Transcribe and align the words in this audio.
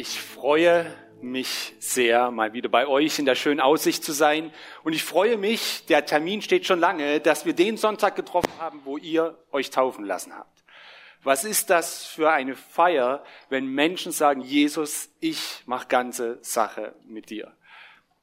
Ich 0.00 0.20
freue 0.20 0.94
mich 1.20 1.74
sehr, 1.80 2.30
mal 2.30 2.52
wieder 2.52 2.68
bei 2.68 2.86
euch 2.86 3.18
in 3.18 3.24
der 3.24 3.34
schönen 3.34 3.58
Aussicht 3.58 4.04
zu 4.04 4.12
sein. 4.12 4.52
Und 4.84 4.92
ich 4.92 5.02
freue 5.02 5.36
mich, 5.36 5.86
der 5.86 6.06
Termin 6.06 6.40
steht 6.40 6.68
schon 6.68 6.78
lange, 6.78 7.18
dass 7.18 7.46
wir 7.46 7.52
den 7.52 7.76
Sonntag 7.76 8.14
getroffen 8.14 8.52
haben, 8.60 8.82
wo 8.84 8.96
ihr 8.96 9.36
euch 9.50 9.70
taufen 9.70 10.04
lassen 10.04 10.36
habt. 10.36 10.62
Was 11.24 11.42
ist 11.42 11.68
das 11.70 12.06
für 12.06 12.30
eine 12.30 12.54
Feier, 12.54 13.24
wenn 13.48 13.66
Menschen 13.66 14.12
sagen, 14.12 14.40
Jesus, 14.40 15.10
ich 15.18 15.64
mache 15.66 15.88
ganze 15.88 16.38
Sache 16.42 16.94
mit 17.04 17.28
dir? 17.28 17.56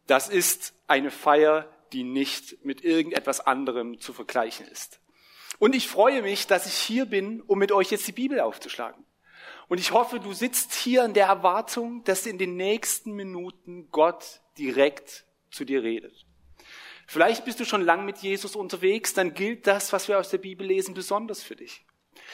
Das 0.08 0.30
ist 0.30 0.74
eine 0.88 1.12
Feier, 1.12 1.70
die 1.92 2.06
nicht 2.06 2.64
mit 2.64 2.86
irgendetwas 2.86 3.42
anderem 3.42 4.00
zu 4.00 4.14
vergleichen 4.14 4.66
ist. 4.66 5.02
Und 5.60 5.76
ich 5.76 5.90
freue 5.90 6.22
mich, 6.22 6.48
dass 6.48 6.68
ich 6.68 6.76
hier 6.76 7.06
bin, 7.06 7.42
um 7.42 7.60
mit 7.60 7.74
euch 7.74 7.92
jetzt 7.92 8.08
die 8.08 8.14
Bibel 8.14 8.40
aufzuschlagen. 8.40 9.05
Und 9.68 9.80
ich 9.80 9.92
hoffe, 9.92 10.20
du 10.20 10.34
sitzt 10.34 10.74
hier 10.74 11.04
in 11.06 11.14
der 11.14 11.28
Erwartung, 11.28 12.04
dass 12.04 12.26
in 12.26 12.38
den 12.38 12.56
nächsten 12.56 13.14
Minuten 13.14 13.90
Gott 13.92 14.42
direkt 14.58 15.26
zu 15.50 15.66
dir 15.66 15.84
redet. 15.84 16.26
Vielleicht 17.08 17.46
bist 17.46 17.60
du 17.60 17.66
schon 17.66 17.82
lang 17.82 18.06
mit 18.06 18.18
Jesus 18.20 18.56
unterwegs, 18.56 19.14
dann 19.14 19.34
gilt 19.34 19.68
das, 19.68 19.94
was 19.94 20.08
wir 20.08 20.20
aus 20.20 20.30
der 20.30 20.40
Bibel 20.40 20.66
lesen, 20.66 20.94
besonders 20.94 21.44
für 21.44 21.56
dich. 21.56 21.86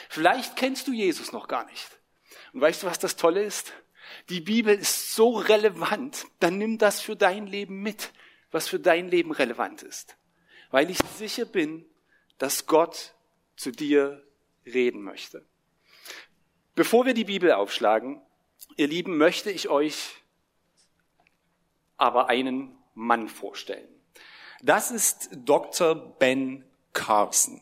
Vielleicht 0.08 0.56
kennst 0.56 0.88
du 0.88 0.92
Jesus 0.92 1.32
noch 1.32 1.48
gar 1.48 1.66
nicht. 1.66 1.88
Und 2.52 2.60
weißt 2.60 2.82
du, 2.82 2.86
was 2.86 2.98
das 2.98 3.16
Tolle 3.16 3.42
ist? 3.42 3.72
Die 4.28 4.40
Bibel 4.40 4.74
ist 4.74 5.14
so 5.14 5.36
relevant, 5.36 6.24
dann 6.40 6.58
nimm 6.58 6.78
das 6.78 7.00
für 7.00 7.16
dein 7.16 7.46
Leben 7.46 7.82
mit, 7.82 8.12
was 8.50 8.68
für 8.68 8.80
dein 8.80 9.08
Leben 9.08 9.32
relevant 9.32 9.82
ist. 9.82 10.16
Weil 10.70 10.90
ich 10.90 10.98
sicher 11.16 11.44
bin, 11.44 11.86
dass 12.38 12.66
Gott 12.66 13.14
zu 13.56 13.70
dir 13.70 14.26
reden 14.64 15.02
möchte. 15.02 15.46
Bevor 16.74 17.04
wir 17.04 17.12
die 17.12 17.24
Bibel 17.24 17.52
aufschlagen, 17.52 18.22
ihr 18.76 18.86
Lieben, 18.86 19.18
möchte 19.18 19.50
ich 19.50 19.68
euch 19.68 20.14
aber 21.98 22.30
einen 22.30 22.74
Mann 22.94 23.28
vorstellen. 23.28 23.88
Das 24.62 24.90
ist 24.90 25.28
Dr. 25.44 25.94
Ben 25.94 26.64
Carson. 26.94 27.60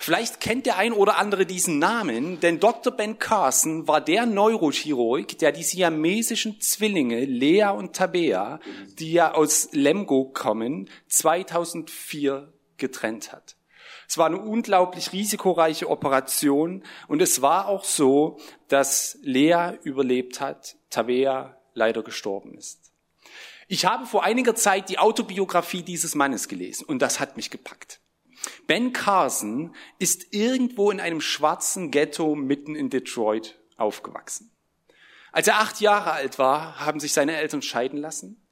Vielleicht 0.00 0.40
kennt 0.40 0.64
der 0.64 0.78
ein 0.78 0.94
oder 0.94 1.18
andere 1.18 1.44
diesen 1.44 1.78
Namen, 1.78 2.40
denn 2.40 2.58
Dr. 2.58 2.90
Ben 2.90 3.18
Carson 3.18 3.86
war 3.86 4.00
der 4.00 4.24
Neurochirurg, 4.24 5.36
der 5.38 5.52
die 5.52 5.62
siamesischen 5.62 6.58
Zwillinge 6.58 7.26
Lea 7.26 7.68
und 7.76 7.94
Tabea, 7.94 8.60
die 8.98 9.12
ja 9.12 9.34
aus 9.34 9.68
Lemgo 9.72 10.24
kommen, 10.32 10.88
2004 11.08 12.50
getrennt 12.78 13.30
hat. 13.30 13.57
Es 14.08 14.16
war 14.16 14.26
eine 14.26 14.40
unglaublich 14.40 15.12
risikoreiche 15.12 15.88
Operation 15.90 16.82
und 17.08 17.20
es 17.20 17.42
war 17.42 17.68
auch 17.68 17.84
so, 17.84 18.38
dass 18.68 19.18
Lea 19.20 19.72
überlebt 19.82 20.40
hat, 20.40 20.76
Tabea 20.88 21.60
leider 21.74 22.02
gestorben 22.02 22.54
ist. 22.56 22.90
Ich 23.68 23.84
habe 23.84 24.06
vor 24.06 24.24
einiger 24.24 24.54
Zeit 24.54 24.88
die 24.88 24.98
Autobiografie 24.98 25.82
dieses 25.82 26.14
Mannes 26.14 26.48
gelesen 26.48 26.86
und 26.86 27.02
das 27.02 27.20
hat 27.20 27.36
mich 27.36 27.50
gepackt. 27.50 28.00
Ben 28.66 28.94
Carson 28.94 29.74
ist 29.98 30.32
irgendwo 30.32 30.90
in 30.90 31.00
einem 31.00 31.20
schwarzen 31.20 31.90
Ghetto 31.90 32.34
mitten 32.34 32.74
in 32.74 32.88
Detroit 32.88 33.58
aufgewachsen. 33.76 34.50
Als 35.32 35.48
er 35.48 35.58
acht 35.58 35.82
Jahre 35.82 36.12
alt 36.12 36.38
war, 36.38 36.80
haben 36.80 36.98
sich 36.98 37.12
seine 37.12 37.36
Eltern 37.36 37.60
scheiden 37.60 37.98
lassen 37.98 38.42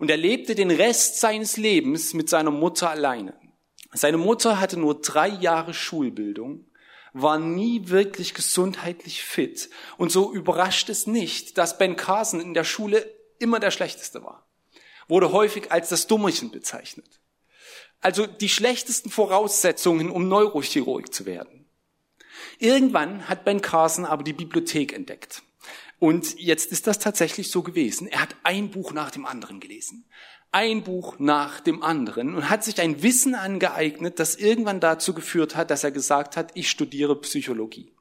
und 0.00 0.10
er 0.10 0.16
lebte 0.16 0.56
den 0.56 0.72
Rest 0.72 1.20
seines 1.20 1.56
Lebens 1.56 2.14
mit 2.14 2.28
seiner 2.28 2.50
Mutter 2.50 2.90
alleine. 2.90 3.38
Seine 3.94 4.18
Mutter 4.18 4.60
hatte 4.60 4.76
nur 4.76 5.00
drei 5.00 5.28
Jahre 5.28 5.72
Schulbildung, 5.72 6.66
war 7.12 7.38
nie 7.38 7.88
wirklich 7.88 8.34
gesundheitlich 8.34 9.22
fit 9.22 9.70
und 9.96 10.10
so 10.10 10.32
überrascht 10.32 10.88
es 10.88 11.06
nicht, 11.06 11.56
dass 11.58 11.78
Ben 11.78 11.94
Carson 11.94 12.40
in 12.40 12.54
der 12.54 12.64
Schule 12.64 13.08
immer 13.38 13.60
der 13.60 13.70
Schlechteste 13.70 14.24
war. 14.24 14.46
Wurde 15.06 15.30
häufig 15.30 15.70
als 15.70 15.90
das 15.90 16.08
Dummerchen 16.08 16.50
bezeichnet. 16.50 17.20
Also 18.00 18.26
die 18.26 18.48
schlechtesten 18.48 19.10
Voraussetzungen, 19.10 20.10
um 20.10 20.28
Neurochirurg 20.28 21.14
zu 21.14 21.24
werden. 21.24 21.66
Irgendwann 22.58 23.28
hat 23.28 23.44
Ben 23.44 23.62
Carson 23.62 24.04
aber 24.04 24.24
die 24.24 24.32
Bibliothek 24.32 24.92
entdeckt. 24.92 25.42
Und 26.00 26.38
jetzt 26.38 26.72
ist 26.72 26.86
das 26.86 26.98
tatsächlich 26.98 27.50
so 27.50 27.62
gewesen. 27.62 28.08
Er 28.08 28.22
hat 28.22 28.34
ein 28.42 28.70
Buch 28.70 28.92
nach 28.92 29.10
dem 29.10 29.24
anderen 29.24 29.60
gelesen 29.60 30.04
ein 30.54 30.84
Buch 30.84 31.16
nach 31.18 31.58
dem 31.58 31.82
anderen 31.82 32.36
und 32.36 32.48
hat 32.48 32.62
sich 32.62 32.80
ein 32.80 33.02
Wissen 33.02 33.34
angeeignet, 33.34 34.20
das 34.20 34.36
irgendwann 34.36 34.78
dazu 34.78 35.12
geführt 35.12 35.56
hat, 35.56 35.70
dass 35.70 35.82
er 35.82 35.90
gesagt 35.90 36.36
hat, 36.36 36.52
ich 36.54 36.70
studiere 36.70 37.20
Psychologie. 37.20 37.92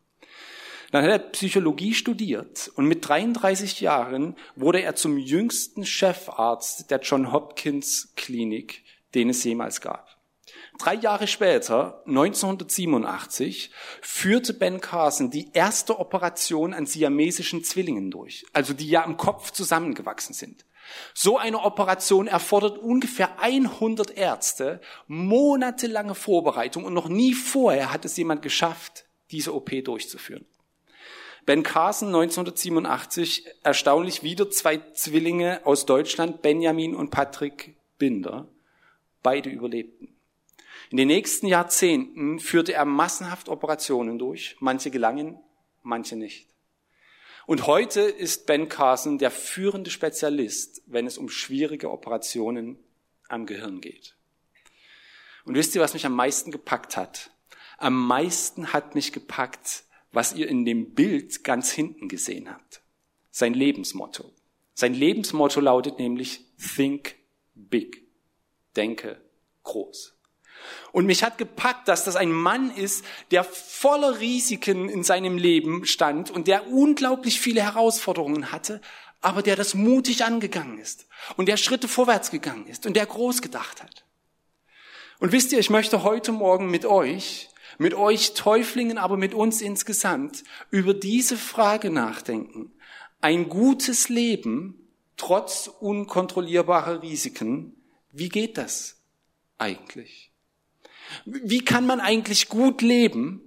Dann 0.92 1.04
hat 1.04 1.10
er 1.10 1.18
Psychologie 1.18 1.96
studiert 1.96 2.72
und 2.76 2.86
mit 2.86 3.08
33 3.08 3.82
Jahren 3.82 4.36
wurde 4.56 4.84
er 4.84 4.96
zum 4.96 5.18
jüngsten 5.18 5.84
Chefarzt 5.84 6.92
der 6.92 7.00
John 7.00 7.32
Hopkins 7.32 8.14
Klinik, 8.16 8.84
den 9.16 9.30
es 9.30 9.44
jemals 9.44 9.82
gab. 9.82 10.16
Drei 10.78 10.94
Jahre 10.94 11.26
später, 11.26 12.04
1987, 12.06 13.72
führte 14.02 14.54
Ben 14.54 14.80
Carson 14.80 15.32
die 15.32 15.50
erste 15.54 15.98
Operation 15.98 16.76
an 16.76 16.86
siamesischen 16.86 17.64
Zwillingen 17.64 18.12
durch, 18.12 18.46
also 18.54 18.74
die 18.74 18.90
ja 18.90 19.04
im 19.04 19.18
Kopf 19.18 19.50
zusammengewachsen 19.50 20.36
sind. 20.36 20.66
So 21.14 21.38
eine 21.38 21.62
Operation 21.62 22.28
erfordert 22.28 22.78
ungefähr 22.78 23.40
100 23.40 24.12
Ärzte, 24.12 24.82
monatelange 25.08 26.16
Vorbereitung 26.16 26.86
und 26.86 26.94
noch 26.94 27.10
nie 27.10 27.34
vorher 27.34 27.92
hat 27.92 28.06
es 28.06 28.18
jemand 28.18 28.42
geschafft, 28.42 29.06
diese 29.32 29.54
OP 29.54 29.72
durchzuführen. 29.84 30.46
Ben 31.46 31.64
Carson 31.64 32.08
1987, 32.08 33.46
erstaunlich 33.64 34.24
wieder 34.24 34.50
zwei 34.50 34.78
Zwillinge 34.94 35.62
aus 35.66 35.86
Deutschland, 35.86 36.42
Benjamin 36.42 36.96
und 36.96 37.10
Patrick 37.10 37.76
Binder, 37.98 38.48
beide 39.22 39.50
überlebten. 39.50 40.16
In 40.90 40.98
den 40.98 41.08
nächsten 41.08 41.48
Jahrzehnten 41.48 42.40
führte 42.40 42.74
er 42.74 42.86
massenhaft 42.86 43.50
Operationen 43.50 44.20
durch, 44.20 44.56
manche 44.60 44.90
gelangen, 44.90 45.38
manche 45.82 46.16
nicht. 46.16 46.53
Und 47.46 47.68
heute 47.68 48.02
ist 48.02 48.46
Ben 48.46 48.70
Carson 48.70 49.18
der 49.18 49.32
führende 49.32 49.90
Spezialist, 49.90 50.82
wenn 50.86 51.06
es 51.06 51.18
um 51.18 51.30
schwierige 51.30 51.92
Operationen 51.92 52.78
am 53.28 53.46
Gehirn 53.46 53.82
geht. 53.82 54.16
Und 55.46 55.56
wisst 55.56 55.76
ihr, 55.76 55.82
was 55.82 55.94
mich 55.94 56.06
am 56.06 56.16
meisten 56.16 56.52
gepackt 56.52 56.96
hat? 56.96 57.32
Am 57.78 58.08
meisten 58.08 58.72
hat 58.72 58.96
mich 58.96 59.12
gepackt, 59.12 59.84
was 60.14 60.34
ihr 60.34 60.48
in 60.48 60.64
dem 60.64 60.94
Bild 60.94 61.44
ganz 61.44 61.72
hinten 61.72 62.08
gesehen 62.08 62.50
habt. 62.50 62.82
Sein 63.30 63.54
Lebensmotto. 63.54 64.32
Sein 64.74 64.94
Lebensmotto 64.94 65.60
lautet 65.60 66.00
nämlich 66.00 66.46
Think 66.76 67.16
Big. 67.56 68.04
Denke 68.76 69.22
groß. 69.64 70.16
Und 70.92 71.06
mich 71.06 71.24
hat 71.24 71.38
gepackt, 71.38 71.88
dass 71.88 72.04
das 72.04 72.16
ein 72.16 72.32
Mann 72.32 72.72
ist, 72.72 73.04
der 73.32 73.44
voller 73.44 74.20
Risiken 74.20 74.90
in 74.90 75.04
seinem 75.04 75.38
Leben 75.38 75.86
stand 75.86 76.32
und 76.32 76.48
der 76.48 76.68
unglaublich 76.68 77.40
viele 77.40 77.62
Herausforderungen 77.62 78.52
hatte, 78.52 78.82
aber 79.22 79.42
der 79.42 79.56
das 79.56 79.74
mutig 79.74 80.26
angegangen 80.26 80.78
ist 80.78 81.08
und 81.38 81.48
der 81.48 81.58
Schritte 81.58 81.88
vorwärts 81.88 82.30
gegangen 82.30 82.68
ist 82.68 82.86
und 82.86 82.96
der 82.96 83.06
groß 83.06 83.42
gedacht 83.42 83.82
hat. 83.82 84.04
Und 85.20 85.32
wisst 85.32 85.54
ihr, 85.54 85.60
ich 85.60 85.70
möchte 85.70 86.04
heute 86.04 86.34
Morgen 86.34 86.70
mit 86.70 86.86
euch, 86.86 87.50
mit 87.78 87.94
euch 87.94 88.34
Täuflingen, 88.34 88.98
aber 88.98 89.16
mit 89.16 89.34
uns 89.34 89.62
insgesamt 89.62 90.44
über 90.70 90.94
diese 90.94 91.38
Frage 91.38 91.90
nachdenken. 91.90 92.74
Ein 93.22 93.48
gutes 93.48 94.10
Leben 94.10 94.84
trotz 95.16 95.70
unkontrollierbarer 95.80 97.02
Risiken, 97.02 97.74
wie 98.12 98.28
geht 98.28 98.58
das 98.58 98.98
eigentlich? 99.58 100.33
Wie 101.26 101.64
kann 101.64 101.86
man 101.86 102.00
eigentlich 102.00 102.50
gut 102.50 102.82
leben, 102.82 103.42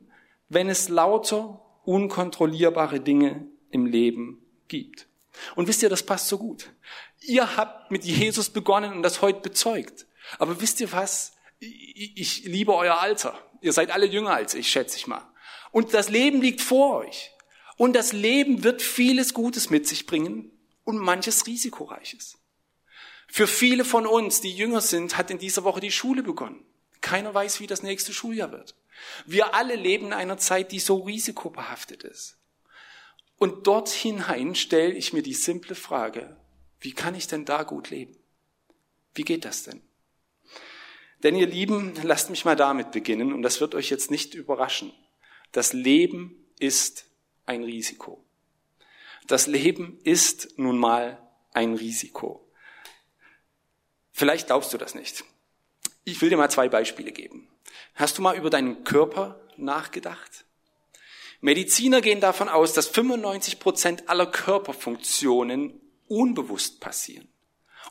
wenn 0.49 0.69
es 0.69 0.89
lauter 0.89 1.62
unkontrollierbare 1.84 3.00
Dinge 3.00 3.47
im 3.71 3.87
Leben 3.87 4.43
gibt? 4.69 5.08
Und 5.55 5.69
wisst 5.69 5.82
ihr, 5.82 5.88
das 5.88 6.03
passt 6.03 6.29
so 6.29 6.38
gut. 6.38 6.73
Ihr 7.20 7.56
habt 7.56 7.91
mit 7.91 8.05
Jesus 8.05 8.50
begonnen 8.50 8.93
und 8.93 9.03
das 9.03 9.23
heute 9.23 9.41
bezeugt. 9.41 10.06
Aber 10.38 10.61
wisst 10.61 10.81
ihr 10.81 10.93
was? 10.93 11.32
Ich 11.58 12.44
liebe 12.44 12.75
euer 12.75 13.00
Alter. 13.00 13.38
Ihr 13.61 13.73
seid 13.73 13.91
alle 13.91 14.06
jünger 14.06 14.31
als 14.31 14.55
ich, 14.55 14.70
schätze 14.70 14.97
ich 14.97 15.06
mal. 15.06 15.23
Und 15.73 15.94
das 15.94 16.08
Leben 16.08 16.41
liegt 16.41 16.61
vor 16.61 16.97
euch. 16.97 17.32
Und 17.76 17.94
das 17.94 18.12
Leben 18.12 18.64
wird 18.64 18.81
vieles 18.81 19.35
Gutes 19.35 19.70
mit 19.70 19.87
sich 19.87 20.06
bringen 20.06 20.50
und 20.85 20.99
manches 20.99 21.47
Risikoreiches. 21.47 22.38
Für 23.29 23.47
viele 23.47 23.85
von 23.85 24.06
uns, 24.06 24.41
die 24.41 24.53
jünger 24.53 24.81
sind, 24.81 25.19
hat 25.19 25.31
in 25.31 25.38
dieser 25.38 25.64
Woche 25.64 25.81
die 25.81 25.91
Schule 25.91 26.23
begonnen. 26.23 26.64
Keiner 27.00 27.32
weiß, 27.32 27.60
wie 27.60 27.66
das 27.66 27.82
nächste 27.82 28.12
Schuljahr 28.12 28.52
wird. 28.52 28.75
Wir 29.26 29.54
alle 29.54 29.76
leben 29.76 30.06
in 30.06 30.12
einer 30.12 30.38
Zeit, 30.38 30.72
die 30.72 30.81
so 30.81 30.98
risikobehaftet 30.98 32.02
ist. 32.02 32.38
Und 33.38 33.66
dort 33.66 33.88
hinein 33.88 34.54
stelle 34.54 34.94
ich 34.94 35.12
mir 35.12 35.22
die 35.22 35.34
simple 35.34 35.75
Frage, 35.75 36.37
wie 36.81 36.93
kann 36.93 37.14
ich 37.14 37.26
denn 37.26 37.44
da 37.44 37.62
gut 37.62 37.90
leben? 37.90 38.16
Wie 39.14 39.25
geht 39.25 39.44
das 39.44 39.64
denn? 39.64 39.82
Denn 41.22 41.37
ihr 41.37 41.46
Lieben, 41.46 41.94
lasst 42.02 42.31
mich 42.31 42.44
mal 42.44 42.56
damit 42.56 42.93
beginnen, 42.93 43.32
und 43.32 43.43
das 43.43 43.60
wird 43.60 43.75
euch 43.75 43.90
jetzt 43.90 44.10
nicht 44.10 44.34
überraschen. 44.34 44.93
Das 45.52 45.72
Leben 45.72 46.46
ist 46.58 47.06
ein 47.46 47.64
Risiko. 47.64 48.25
Das 49.26 49.46
Leben 49.46 49.98
ist 50.04 50.58
nun 50.58 50.78
mal 50.78 51.20
ein 51.52 51.75
Risiko. 51.75 52.46
Vielleicht 54.12 54.46
glaubst 54.46 54.72
du 54.72 54.78
das 54.78 54.94
nicht. 54.94 55.25
Ich 56.08 56.23
will 56.23 56.31
dir 56.31 56.37
mal 56.37 56.49
zwei 56.49 56.69
Beispiele 56.69 57.11
geben. 57.11 57.49
Hast 57.97 58.17
du 58.17 58.23
mal 58.23 58.37
über 58.37 58.49
deinen 58.49 58.85
Körper 58.85 59.41
nachgedacht? 59.56 60.44
Mediziner 61.41 62.00
gehen 62.00 62.20
davon 62.20 62.49
aus, 62.49 62.73
dass 62.73 62.87
95 62.87 63.58
Prozent 63.58 64.08
aller 64.08 64.26
Körperfunktionen 64.26 65.81
unbewusst 66.06 66.79
passieren. 66.79 67.26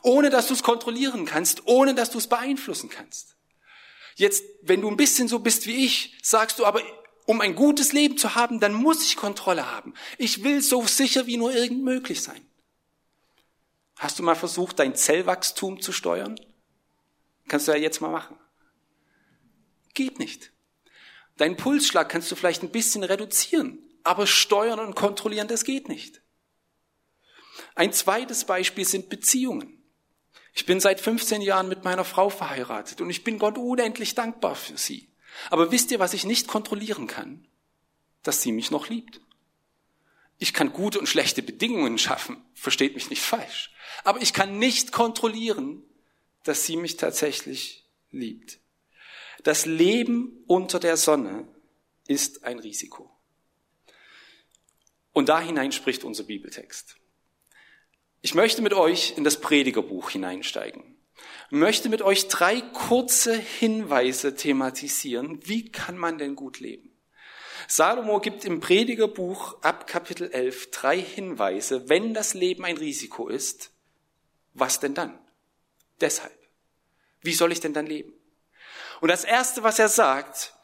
Ohne 0.02 0.30
dass 0.30 0.46
du 0.48 0.54
es 0.54 0.62
kontrollieren 0.62 1.26
kannst, 1.26 1.66
ohne 1.66 1.94
dass 1.94 2.10
du 2.10 2.16
es 2.16 2.26
beeinflussen 2.26 2.88
kannst. 2.88 3.36
Jetzt, 4.14 4.44
wenn 4.62 4.80
du 4.80 4.88
ein 4.88 4.96
bisschen 4.96 5.28
so 5.28 5.40
bist 5.40 5.66
wie 5.66 5.84
ich, 5.84 6.16
sagst 6.22 6.58
du 6.58 6.64
aber, 6.64 6.80
um 7.26 7.42
ein 7.42 7.54
gutes 7.54 7.92
Leben 7.92 8.16
zu 8.16 8.34
haben, 8.34 8.60
dann 8.60 8.72
muss 8.72 9.04
ich 9.04 9.16
Kontrolle 9.16 9.70
haben. 9.70 9.92
Ich 10.16 10.42
will 10.42 10.62
so 10.62 10.86
sicher 10.86 11.26
wie 11.26 11.36
nur 11.36 11.54
irgend 11.54 11.84
möglich 11.84 12.22
sein. 12.22 12.40
Hast 13.96 14.18
du 14.18 14.22
mal 14.22 14.36
versucht, 14.36 14.78
dein 14.78 14.94
Zellwachstum 14.94 15.82
zu 15.82 15.92
steuern? 15.92 16.40
Kannst 17.48 17.68
du 17.68 17.72
ja 17.72 17.78
jetzt 17.78 18.00
mal 18.00 18.10
machen. 18.10 18.38
Geht 19.94 20.18
nicht. 20.18 20.52
Deinen 21.36 21.56
Pulsschlag 21.56 22.08
kannst 22.08 22.30
du 22.30 22.36
vielleicht 22.36 22.62
ein 22.62 22.70
bisschen 22.70 23.04
reduzieren, 23.04 23.78
aber 24.04 24.26
steuern 24.26 24.80
und 24.80 24.94
kontrollieren, 24.94 25.48
das 25.48 25.64
geht 25.64 25.88
nicht. 25.88 26.22
Ein 27.74 27.92
zweites 27.92 28.44
Beispiel 28.44 28.84
sind 28.84 29.08
Beziehungen. 29.08 29.82
Ich 30.54 30.64
bin 30.64 30.80
seit 30.80 31.00
15 31.00 31.42
Jahren 31.42 31.68
mit 31.68 31.84
meiner 31.84 32.04
Frau 32.04 32.30
verheiratet 32.30 33.00
und 33.00 33.10
ich 33.10 33.24
bin 33.24 33.38
Gott 33.38 33.58
unendlich 33.58 34.14
dankbar 34.14 34.54
für 34.54 34.78
sie. 34.78 35.10
Aber 35.50 35.70
wisst 35.70 35.90
ihr, 35.90 35.98
was 35.98 36.14
ich 36.14 36.24
nicht 36.24 36.48
kontrollieren 36.48 37.06
kann? 37.06 37.46
Dass 38.22 38.40
sie 38.40 38.52
mich 38.52 38.70
noch 38.70 38.88
liebt. 38.88 39.20
Ich 40.38 40.54
kann 40.54 40.72
gute 40.72 40.98
und 40.98 41.06
schlechte 41.06 41.42
Bedingungen 41.42 41.98
schaffen, 41.98 42.42
versteht 42.54 42.94
mich 42.94 43.10
nicht 43.10 43.22
falsch. 43.22 43.70
Aber 44.04 44.20
ich 44.20 44.32
kann 44.32 44.58
nicht 44.58 44.92
kontrollieren, 44.92 45.82
dass 46.48 46.64
sie 46.64 46.76
mich 46.76 46.96
tatsächlich 46.96 47.84
liebt. 48.10 48.60
Das 49.42 49.66
Leben 49.66 50.42
unter 50.46 50.80
der 50.80 50.96
Sonne 50.96 51.46
ist 52.06 52.44
ein 52.44 52.58
Risiko. 52.58 53.10
Und 55.12 55.28
da 55.28 55.40
hinein 55.40 55.72
spricht 55.72 56.04
unser 56.04 56.24
Bibeltext. 56.24 56.96
Ich 58.22 58.34
möchte 58.34 58.62
mit 58.62 58.74
euch 58.74 59.14
in 59.16 59.24
das 59.24 59.40
Predigerbuch 59.40 60.10
hineinsteigen. 60.10 60.96
Ich 61.46 61.56
möchte 61.56 61.88
mit 61.88 62.02
euch 62.02 62.28
drei 62.28 62.60
kurze 62.60 63.36
Hinweise 63.36 64.34
thematisieren. 64.34 65.46
Wie 65.46 65.70
kann 65.70 65.96
man 65.96 66.18
denn 66.18 66.34
gut 66.34 66.60
leben? 66.60 66.90
Salomo 67.68 68.20
gibt 68.20 68.44
im 68.44 68.60
Predigerbuch 68.60 69.62
ab 69.62 69.86
Kapitel 69.86 70.30
11 70.30 70.70
drei 70.70 71.00
Hinweise, 71.00 71.88
wenn 71.88 72.14
das 72.14 72.34
Leben 72.34 72.64
ein 72.64 72.76
Risiko 72.76 73.28
ist, 73.28 73.72
was 74.54 74.80
denn 74.80 74.94
dann? 74.94 75.18
Deshalb. 76.00 76.36
Wie 77.20 77.34
soll 77.34 77.52
ich 77.52 77.60
denn 77.60 77.72
dann 77.72 77.86
leben? 77.86 78.12
Und 79.00 79.08
das 79.08 79.24
Erste, 79.24 79.62
was 79.62 79.78
er 79.78 79.88
sagt, 79.88 80.54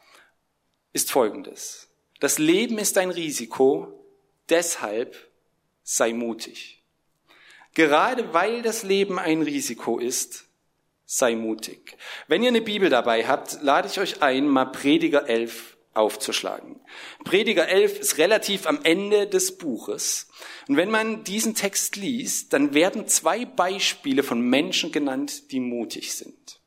ist 0.91 1.11
Folgendes. 1.11 1.89
Das 2.19 2.37
Leben 2.37 2.77
ist 2.77 2.97
ein 2.97 3.09
Risiko, 3.09 4.05
deshalb 4.49 5.17
sei 5.83 6.13
mutig. 6.13 6.81
Gerade 7.73 8.33
weil 8.33 8.61
das 8.61 8.83
Leben 8.83 9.19
ein 9.19 9.41
Risiko 9.41 9.99
ist, 9.99 10.45
sei 11.05 11.35
mutig. 11.35 11.97
Wenn 12.27 12.43
ihr 12.43 12.49
eine 12.49 12.61
Bibel 12.61 12.89
dabei 12.89 13.27
habt, 13.27 13.61
lade 13.61 13.87
ich 13.87 13.99
euch 13.99 14.21
ein, 14.21 14.47
mal 14.47 14.65
Prediger 14.65 15.27
11 15.27 15.77
aufzuschlagen. 15.93 16.79
Prediger 17.23 17.67
11 17.67 17.99
ist 17.99 18.17
relativ 18.17 18.65
am 18.65 18.79
Ende 18.83 19.27
des 19.27 19.57
Buches. 19.57 20.29
Und 20.67 20.77
wenn 20.77 20.89
man 20.89 21.23
diesen 21.23 21.55
Text 21.55 21.95
liest, 21.95 22.53
dann 22.53 22.73
werden 22.73 23.07
zwei 23.07 23.45
Beispiele 23.45 24.23
von 24.23 24.41
Menschen 24.41 24.91
genannt, 24.91 25.51
die 25.51 25.59
mutig 25.59 26.13
sind. 26.13 26.59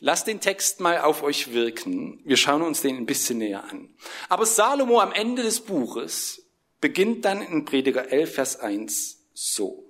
Lasst 0.00 0.26
den 0.26 0.40
Text 0.40 0.80
mal 0.80 1.00
auf 1.00 1.22
euch 1.22 1.52
wirken. 1.52 2.20
Wir 2.24 2.36
schauen 2.36 2.62
uns 2.62 2.80
den 2.80 2.96
ein 2.96 3.06
bisschen 3.06 3.38
näher 3.38 3.64
an. 3.64 3.94
Aber 4.28 4.46
Salomo 4.46 5.00
am 5.00 5.12
Ende 5.12 5.44
des 5.44 5.60
Buches 5.60 6.42
beginnt 6.80 7.24
dann 7.24 7.40
in 7.40 7.64
Prediger 7.64 8.10
11, 8.10 8.34
Vers 8.34 8.60
1 8.60 9.28
so. 9.32 9.88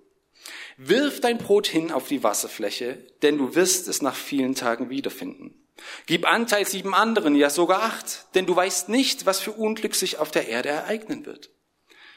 Wirf 0.77 1.21
dein 1.21 1.39
Brot 1.39 1.67
hin 1.67 1.91
auf 1.93 2.09
die 2.09 2.23
Wasserfläche, 2.23 3.07
denn 3.23 3.39
du 3.39 3.55
wirst 3.55 3.89
es 3.89 4.03
nach 4.03 4.15
vielen 4.15 4.55
Tagen 4.55 4.91
wiederfinden. 4.91 5.62
Gib 6.07 6.27
Anteil 6.27 6.67
sieben 6.67 6.95
anderen, 6.95 7.35
ja 7.35 7.51
sogar 7.51 7.83
acht, 7.83 8.35
denn 8.35 8.47
du 8.47 8.55
weißt 8.55 8.89
nicht, 8.89 9.27
was 9.27 9.41
für 9.41 9.53
Unglück 9.53 9.95
sich 9.95 10.19
auf 10.19 10.31
der 10.31 10.49
Erde 10.49 10.69
ereignen 10.69 11.27
wird. 11.27 11.51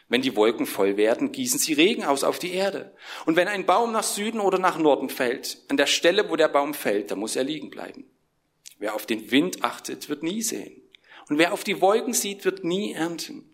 Wenn 0.07 0.21
die 0.21 0.35
Wolken 0.35 0.67
voll 0.67 0.97
werden, 0.97 1.31
gießen 1.31 1.59
sie 1.59 1.73
Regen 1.73 2.03
aus 2.03 2.23
auf 2.23 2.37
die 2.37 2.53
Erde. 2.53 2.93
Und 3.25 3.35
wenn 3.35 3.47
ein 3.47 3.65
Baum 3.65 3.91
nach 3.91 4.03
Süden 4.03 4.39
oder 4.39 4.59
nach 4.59 4.77
Norden 4.77 5.09
fällt, 5.09 5.57
an 5.67 5.77
der 5.77 5.87
Stelle, 5.87 6.29
wo 6.29 6.35
der 6.35 6.47
Baum 6.47 6.73
fällt, 6.73 7.09
da 7.09 7.15
muss 7.15 7.35
er 7.35 7.43
liegen 7.43 7.71
bleiben. 7.71 8.05
Wer 8.77 8.93
auf 8.93 9.05
den 9.05 9.31
Wind 9.31 9.63
achtet, 9.63 10.09
wird 10.09 10.21
nie 10.21 10.41
sehen. 10.41 10.81
Und 11.27 11.39
wer 11.39 11.53
auf 11.53 11.63
die 11.63 11.81
Wolken 11.81 12.13
sieht, 12.13 12.45
wird 12.45 12.63
nie 12.63 12.93
ernten. 12.93 13.49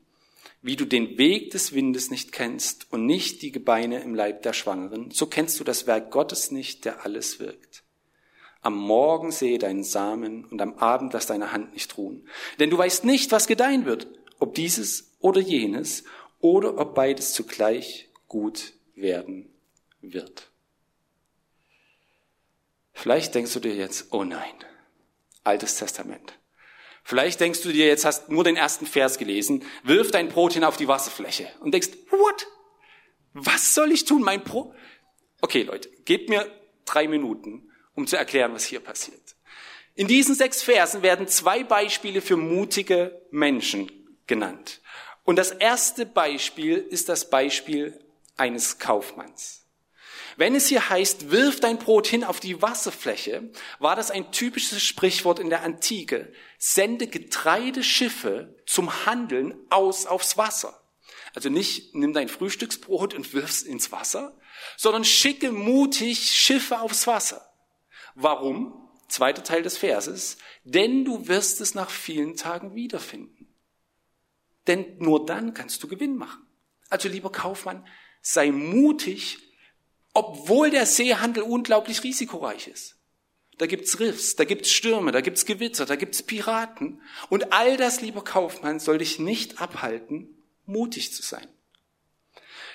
Wie 0.62 0.76
du 0.76 0.86
den 0.86 1.18
Weg 1.18 1.52
des 1.52 1.74
Windes 1.74 2.12
nicht 2.12 2.32
kennst 2.34 2.92
und 2.92 3.06
nicht 3.06 3.42
die 3.42 3.52
Gebeine 3.52 4.02
im 4.02 4.14
Leib 4.14 4.42
der 4.44 4.54
Schwangeren, 4.54 5.10
so 5.12 5.28
kennst 5.28 5.60
du 5.60 5.64
das 5.64 5.88
Werk 5.88 6.12
Gottes 6.12 6.52
nicht, 6.52 6.86
der 6.86 7.06
alles 7.06 7.40
wirkt. 7.40 7.84
Am 8.62 8.78
Morgen 8.78 9.32
sehe 9.32 9.58
deinen 9.58 9.84
Samen 9.84 10.46
und 10.46 10.62
am 10.62 10.76
Abend 10.76 11.14
lass 11.14 11.26
deine 11.26 11.52
Hand 11.52 11.74
nicht 11.74 11.98
ruhen. 11.98 12.28
Denn 12.60 12.70
du 12.70 12.78
weißt 12.78 13.06
nicht, 13.06 13.32
was 13.32 13.48
gedeihen 13.48 13.86
wird, 13.86 14.08
ob 14.40 14.54
dieses 14.54 15.16
oder 15.20 15.42
jenes 15.42 16.04
oder 16.40 16.78
ob 16.78 16.94
beides 16.94 17.34
zugleich 17.34 18.10
gut 18.28 18.74
werden 18.96 19.50
wird. 20.02 20.52
Vielleicht 22.94 23.34
denkst 23.34 23.54
du 23.54 23.60
dir 23.60 23.74
jetzt, 23.74 24.08
oh 24.12 24.24
nein, 24.24 24.54
Altes 25.44 25.78
Testament. 25.78 26.38
Vielleicht 27.04 27.40
denkst 27.40 27.62
du 27.62 27.72
dir, 27.72 27.88
jetzt 27.88 28.06
hast 28.06 28.30
nur 28.30 28.44
den 28.44 28.58
ersten 28.58 28.86
Vers 28.86 29.18
gelesen, 29.18 29.64
wirf 29.84 30.12
dein 30.12 30.30
Brot 30.30 30.54
hin 30.54 30.64
auf 30.64 30.78
die 30.78 30.88
Wasserfläche 30.88 31.48
und 31.62 31.74
denkst, 31.74 31.90
what? 32.12 32.48
Was 33.34 33.74
soll 33.74 33.92
ich 33.92 34.06
tun? 34.06 34.22
Mein 34.22 34.44
Brot? 34.44 34.76
Okay, 35.42 35.64
Leute, 35.64 35.90
gebt 36.06 36.30
mir 36.30 36.46
drei 36.86 37.08
Minuten 37.08 37.71
um 37.96 38.08
zu 38.08 38.18
erklären, 38.18 38.54
was 38.54 38.66
hier 38.66 38.80
passiert. 38.80 39.36
In 39.96 40.08
diesen 40.08 40.36
sechs 40.36 40.64
Versen 40.64 41.02
werden 41.02 41.28
zwei 41.28 41.64
Beispiele 41.64 42.22
für 42.22 42.38
mutige 42.38 43.22
Menschen 43.30 43.92
genannt. 44.26 44.82
Und 45.24 45.36
das 45.36 45.52
erste 45.52 46.06
Beispiel 46.06 46.78
ist 46.78 47.10
das 47.10 47.30
Beispiel 47.30 48.00
eines 48.38 48.80
Kaufmanns. 48.80 49.62
Wenn 50.38 50.56
es 50.56 50.68
hier 50.68 50.90
heißt, 50.90 51.30
wirf 51.30 51.60
dein 51.60 51.78
Brot 51.78 52.08
hin 52.08 52.24
auf 52.24 52.40
die 52.40 52.62
Wasserfläche, 52.62 53.52
war 53.80 53.96
das 53.96 54.12
ein 54.12 54.32
typisches 54.32 54.82
Sprichwort 54.82 55.40
in 55.40 55.50
der 55.50 55.64
Antike. 55.64 56.32
Sende 56.58 57.08
Getreideschiffe 57.08 58.56
zum 58.66 59.06
Handeln 59.06 59.54
aus 59.70 60.06
aufs 60.06 60.38
Wasser. 60.38 60.82
Also 61.36 61.50
nicht 61.50 61.94
nimm 61.96 62.14
dein 62.14 62.30
Frühstücksbrot 62.30 63.14
und 63.14 63.34
wirf's 63.34 63.62
ins 63.62 63.92
Wasser, 63.92 64.38
sondern 64.78 65.06
schicke 65.06 65.52
mutig 65.52 66.32
Schiffe 66.32 66.80
aufs 66.80 67.08
Wasser. 67.08 67.51
Warum? 68.16 68.90
Zweiter 69.08 69.44
Teil 69.44 69.64
des 69.64 69.78
Verses. 69.78 70.38
Denn 70.64 71.06
du 71.06 71.28
wirst 71.28 71.62
es 71.62 71.76
nach 71.76 71.90
vielen 71.90 72.36
Tagen 72.36 72.76
wiederfinden. 72.76 73.48
Denn 74.68 74.98
nur 75.00 75.26
dann 75.26 75.54
kannst 75.54 75.84
du 75.84 75.88
Gewinn 75.88 76.16
machen. 76.16 76.46
Also 76.90 77.08
lieber 77.10 77.32
Kaufmann, 77.32 77.86
sei 78.22 78.52
mutig, 78.52 79.40
obwohl 80.14 80.70
der 80.70 80.86
Seehandel 80.86 81.44
unglaublich 81.44 82.04
risikoreich 82.04 82.68
ist. 82.68 82.98
Da 83.58 83.68
gibt's 83.68 84.00
Riffs, 84.00 84.36
da 84.36 84.44
gibt's 84.44 84.72
Stürme, 84.72 85.12
da 85.12 85.22
gibt's 85.22 85.46
Gewitter, 85.46 85.86
da 85.86 85.96
gibt's 85.96 86.24
Piraten. 86.24 87.02
Und 87.30 87.54
all 87.54 87.78
das, 87.78 88.02
lieber 88.02 88.24
Kaufmann, 88.24 88.80
soll 88.80 88.98
dich 88.98 89.20
nicht 89.20 89.62
abhalten, 89.62 90.42
mutig 90.66 91.14
zu 91.14 91.22
sein. 91.22 91.48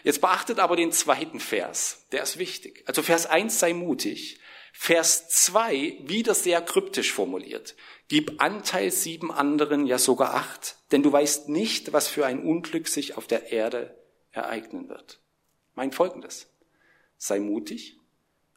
Jetzt 0.05 0.21
beachtet 0.21 0.61
aber 0.61 0.76
den 0.76 0.93
zweiten 0.93 1.40
Vers, 1.40 2.07
der 2.12 2.23
ist 2.23 2.38
wichtig. 2.38 2.85
Also 2.87 3.02
Vers 3.02 3.26
1 3.26 3.59
sei 3.59 3.73
mutig, 3.73 4.38
Vers 4.78 5.28
2 5.30 5.97
wieder 6.02 6.35
sehr 6.35 6.61
kryptisch 6.61 7.12
formuliert. 7.12 7.75
Gib 8.09 8.40
Anteil 8.42 8.92
sieben 8.92 9.33
anderen, 9.33 9.87
ja 9.87 9.99
sogar 9.99 10.35
acht, 10.35 10.76
denn 10.92 11.02
du 11.02 11.11
weißt 11.11 11.49
nicht, 11.49 11.95
was 11.95 12.09
für 12.09 12.26
ein 12.26 12.45
Unglück 12.45 12.87
sich 12.87 13.16
auf 13.16 13.26
der 13.26 13.50
Erde 13.50 13.99
ereignen 14.30 14.88
wird. 14.90 15.18
Mein 15.75 15.92
folgendes. 15.92 16.49
Sei 17.16 17.40
mutig, 17.40 17.99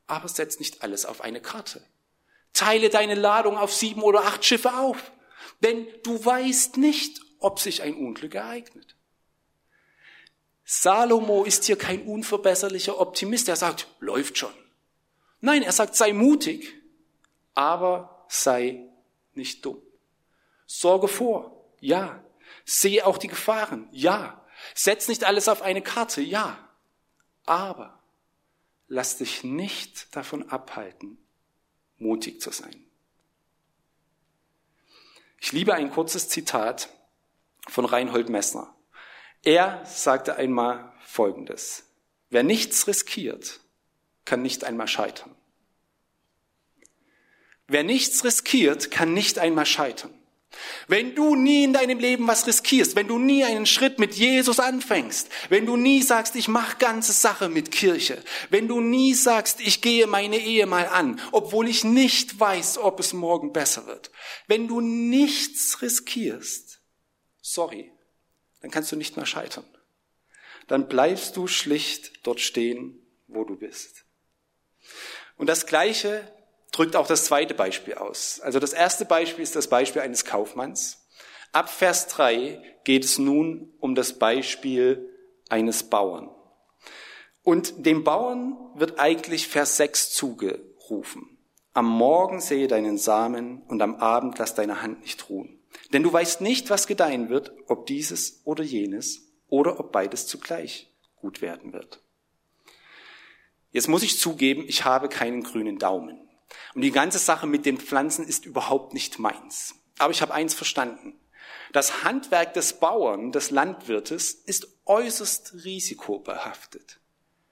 aber 0.08 0.28
setz 0.28 0.60
nicht 0.60 0.84
alles 0.84 1.06
auf 1.06 1.22
eine 1.22 1.42
Karte. 1.42 1.82
Teile 2.54 2.90
deine 2.90 3.16
Ladung 3.16 3.58
auf 3.58 3.74
sieben 3.74 4.04
oder 4.04 4.26
acht 4.26 4.44
Schiffe 4.44 4.74
auf, 4.74 5.14
denn 5.62 5.88
du 6.04 6.24
weißt 6.24 6.78
nicht, 6.78 7.22
ob 7.40 7.60
sich 7.60 7.82
ein 7.82 7.96
Unglück 7.96 8.36
ereignet. 8.36 8.98
Salomo 10.66 11.46
ist 11.46 11.64
hier 11.64 11.78
kein 11.78 12.04
unverbesserlicher 12.04 13.00
Optimist, 13.00 13.48
der 13.48 13.56
sagt, 13.56 13.88
läuft 14.00 14.38
schon. 14.38 14.54
Nein, 15.42 15.64
er 15.64 15.72
sagt, 15.72 15.96
sei 15.96 16.14
mutig, 16.14 16.74
aber 17.54 18.26
sei 18.30 18.90
nicht 19.34 19.66
dumm. 19.66 19.82
Sorge 20.66 21.08
vor, 21.08 21.66
ja. 21.80 22.24
Sehe 22.66 23.06
auch 23.06 23.18
die 23.18 23.28
Gefahren, 23.28 23.88
ja. 23.92 24.46
Setz 24.76 25.08
nicht 25.08 25.24
alles 25.24 25.48
auf 25.48 25.62
eine 25.62 25.82
Karte, 25.82 26.22
ja. 26.22 26.70
Aber 27.46 28.04
lass 28.88 29.18
dich 29.18 29.44
nicht 29.44 30.16
davon 30.16 30.50
abhalten, 30.50 31.18
mutig 31.98 32.42
zu 32.42 32.52
sein. 32.52 32.84
Ich 35.40 35.54
liebe 35.54 35.74
ein 35.74 35.90
kurzes 35.90 36.28
Zitat 36.28 36.90
von 37.68 37.86
Reinhold 37.86 38.30
Messner. 38.30 38.76
Er 39.42 39.86
sagte 39.86 40.36
einmal 40.36 40.94
Folgendes. 41.06 41.86
Wer 42.30 42.44
nichts 42.44 42.88
riskiert, 42.88 43.62
kann 44.30 44.44
nicht 44.44 44.64
einmal 44.64 44.88
scheitern. 44.88 45.36
Wer 47.68 47.84
nichts 47.84 48.24
riskiert, 48.24 48.92
kann 48.92 49.14
nicht 49.14 49.40
einmal 49.40 49.66
scheitern. 49.66 50.14
Wenn 50.88 51.16
du 51.16 51.36
nie 51.36 51.64
in 51.64 51.74
deinem 51.74 52.00
Leben 52.00 52.28
was 52.28 52.48
riskierst, 52.48 52.96
wenn 52.96 53.08
du 53.08 53.18
nie 53.18 53.44
einen 53.44 53.66
Schritt 53.66 54.00
mit 54.00 54.16
Jesus 54.16 54.60
anfängst, 54.60 55.30
wenn 55.50 55.66
du 55.66 55.78
nie 55.78 56.02
sagst, 56.02 56.36
ich 56.36 56.48
mache 56.48 56.78
ganze 56.78 57.14
Sache 57.14 57.50
mit 57.50 57.72
Kirche, 57.72 58.24
wenn 58.50 58.68
du 58.68 58.82
nie 58.82 59.14
sagst, 59.14 59.62
ich 59.62 59.82
gehe 59.82 60.08
meine 60.08 60.38
Ehe 60.38 60.66
mal 60.66 60.88
an, 60.88 61.22
obwohl 61.32 61.68
ich 61.68 61.84
nicht 61.84 62.40
weiß, 62.40 62.80
ob 62.80 63.00
es 63.00 63.14
morgen 63.14 63.54
besser 63.54 63.86
wird, 63.88 64.12
wenn 64.48 64.68
du 64.68 64.82
nichts 64.82 65.82
riskierst, 65.82 66.82
sorry, 67.42 67.92
dann 68.62 68.72
kannst 68.72 68.92
du 68.92 68.96
nicht 68.96 69.16
mehr 69.16 69.28
scheitern. 69.28 69.66
Dann 70.68 70.88
bleibst 70.88 71.36
du 71.36 71.48
schlicht 71.48 72.26
dort 72.26 72.40
stehen, 72.40 73.00
wo 73.28 73.44
du 73.44 73.56
bist. 73.56 74.06
Und 75.38 75.48
das 75.48 75.66
Gleiche 75.66 76.22
drückt 76.72 76.96
auch 76.96 77.08
das 77.08 77.26
zweite 77.26 77.54
Beispiel 77.54 77.96
aus. 77.96 78.40
Also 78.42 78.60
das 78.60 78.74
erste 78.74 79.06
Beispiel 79.06 79.44
ist 79.44 79.56
das 79.56 79.68
Beispiel 79.68 80.02
eines 80.02 80.26
Kaufmanns. 80.26 81.08
Ab 81.52 81.70
Vers 81.70 82.08
3 82.08 82.62
geht 82.84 83.04
es 83.04 83.18
nun 83.18 83.74
um 83.80 83.96
das 83.96 84.20
Beispiel 84.20 85.10
eines 85.50 85.84
Bauern. 85.84 86.30
Und 87.44 87.86
dem 87.86 88.04
Bauern 88.04 88.58
wird 88.76 89.00
eigentlich 89.00 89.48
Vers 89.48 89.78
6 89.78 90.12
zugerufen. 90.14 91.38
Am 91.74 91.88
Morgen 91.88 92.42
sehe 92.42 92.68
deinen 92.68 92.98
Samen 92.98 93.64
und 93.64 93.82
am 93.82 93.96
Abend 93.96 94.38
lass 94.38 94.56
deine 94.56 94.82
Hand 94.82 95.02
nicht 95.02 95.30
ruhen. 95.30 95.60
Denn 95.94 96.04
du 96.04 96.12
weißt 96.12 96.42
nicht, 96.42 96.70
was 96.70 96.88
gedeihen 96.88 97.30
wird, 97.30 97.54
ob 97.68 97.86
dieses 97.86 98.42
oder 98.44 98.64
jenes 98.64 99.30
oder 99.48 99.80
ob 99.80 99.92
beides 99.92 100.28
zugleich 100.28 100.92
gut 101.16 101.42
werden 101.42 101.74
wird. 101.74 102.02
Jetzt 103.72 103.88
muss 103.88 104.04
ich 104.04 104.20
zugeben, 104.20 104.66
ich 104.68 104.86
habe 104.86 105.10
keinen 105.10 105.44
grünen 105.44 105.78
Daumen. 105.78 106.28
Und 106.74 106.82
die 106.82 106.92
ganze 106.92 107.20
Sache 107.20 107.48
mit 107.48 107.66
den 107.66 107.78
Pflanzen 107.78 108.26
ist 108.26 108.46
überhaupt 108.46 108.94
nicht 108.94 109.20
meins. 109.20 109.76
Aber 110.00 110.12
ich 110.12 110.22
habe 110.22 110.34
eins 110.34 110.54
verstanden. 110.54 111.20
Das 111.72 112.04
Handwerk 112.04 112.54
des 112.54 112.80
Bauern, 112.80 113.32
des 113.32 113.52
Landwirtes, 113.52 114.32
ist 114.34 114.68
äußerst 114.86 115.66
risikobehaftet. 115.66 117.00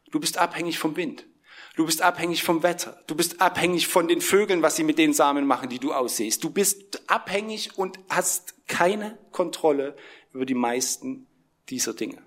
Du 0.09 0.19
bist 0.19 0.37
abhängig 0.37 0.79
vom 0.79 0.95
Wind. 0.95 1.27
Du 1.75 1.85
bist 1.85 2.01
abhängig 2.01 2.43
vom 2.43 2.63
Wetter. 2.63 3.03
Du 3.05 3.13
bist 3.13 3.39
abhängig 3.39 3.87
von 3.87 4.07
den 4.07 4.21
Vögeln, 4.21 4.63
was 4.63 4.75
sie 4.75 4.83
mit 4.83 4.97
den 4.97 5.13
Samen 5.13 5.45
machen, 5.45 5.69
die 5.69 5.77
du 5.77 5.93
aussehst. 5.93 6.43
Du 6.43 6.49
bist 6.49 7.07
abhängig 7.07 7.77
und 7.77 7.99
hast 8.09 8.55
keine 8.67 9.19
Kontrolle 9.31 9.95
über 10.33 10.47
die 10.47 10.55
meisten 10.55 11.27
dieser 11.69 11.93
Dinge. 11.93 12.23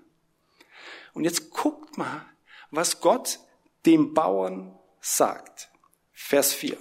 Und 1.13 1.25
jetzt 1.25 1.49
guckt 1.49 1.97
mal, 1.97 2.25
was 2.69 3.01
Gott 3.01 3.39
dem 3.85 4.13
Bauern 4.13 4.77
sagt. 4.99 5.69
Vers 6.11 6.53
4. 6.53 6.77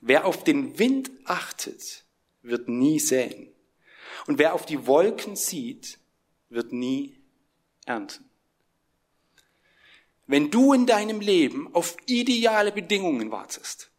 Wer 0.00 0.24
auf 0.24 0.44
den 0.44 0.78
Wind 0.78 1.10
achtet, 1.24 2.04
wird 2.42 2.68
nie 2.68 3.00
säen. 3.00 3.52
Und 4.26 4.38
wer 4.38 4.54
auf 4.54 4.66
die 4.66 4.86
Wolken 4.86 5.36
sieht, 5.36 5.98
wird 6.48 6.72
nie 6.72 7.20
ernten. 7.86 8.24
Wenn 10.26 10.50
du 10.50 10.72
in 10.72 10.86
deinem 10.86 11.20
Leben 11.20 11.72
auf 11.74 11.96
ideale 12.06 12.72
Bedingungen 12.72 13.30
wartest, 13.30 13.90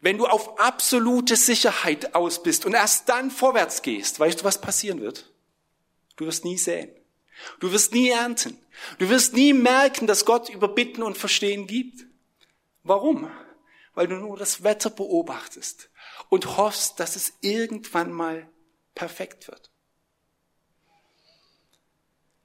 wenn 0.00 0.18
du 0.18 0.26
auf 0.26 0.58
absolute 0.60 1.36
Sicherheit 1.36 2.14
aus 2.14 2.42
bist 2.42 2.66
und 2.66 2.74
erst 2.74 3.08
dann 3.08 3.30
vorwärts 3.30 3.82
gehst, 3.82 4.20
weißt 4.20 4.40
du, 4.40 4.44
was 4.44 4.60
passieren 4.60 5.00
wird? 5.00 5.32
Du 6.16 6.26
wirst 6.26 6.44
nie 6.44 6.58
säen. 6.58 6.90
Du 7.60 7.72
wirst 7.72 7.92
nie 7.92 8.10
ernten. 8.10 8.58
Du 8.98 9.08
wirst 9.08 9.34
nie 9.34 9.52
merken, 9.52 10.06
dass 10.06 10.24
Gott 10.24 10.48
über 10.48 10.68
Bitten 10.68 11.02
und 11.02 11.16
Verstehen 11.16 11.66
gibt. 11.66 12.06
Warum? 12.84 13.30
weil 13.94 14.06
du 14.06 14.16
nur 14.16 14.36
das 14.36 14.62
Wetter 14.62 14.90
beobachtest 14.90 15.90
und 16.28 16.56
hoffst, 16.56 17.00
dass 17.00 17.16
es 17.16 17.34
irgendwann 17.40 18.12
mal 18.12 18.48
perfekt 18.94 19.48
wird. 19.48 19.70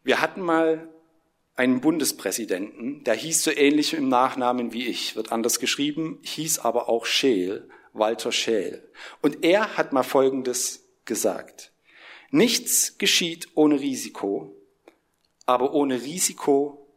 Wir 0.04 0.22
hatten 0.22 0.42
mal 0.42 0.90
einen 1.56 1.82
Bundespräsidenten, 1.82 3.04
der 3.04 3.16
hieß 3.16 3.44
so 3.44 3.52
ähnlich 3.52 3.94
im 3.94 4.10
Nachnamen 4.10 4.74
wie 4.74 4.88
ich, 4.88 5.16
wird 5.16 5.32
anders 5.32 5.60
geschrieben, 5.60 6.20
hieß 6.22 6.60
aber 6.60 6.88
auch 6.88 7.06
Scheel, 7.06 7.68
Walter 7.94 8.32
Scheel. 8.32 8.88
Und 9.22 9.44
er 9.44 9.76
hat 9.76 9.92
mal 9.92 10.04
Folgendes 10.04 10.86
gesagt. 11.06 11.72
Nichts 12.30 12.98
geschieht 12.98 13.48
ohne 13.56 13.80
Risiko, 13.80 14.56
aber 15.48 15.74
ohne 15.74 16.04
Risiko 16.04 16.88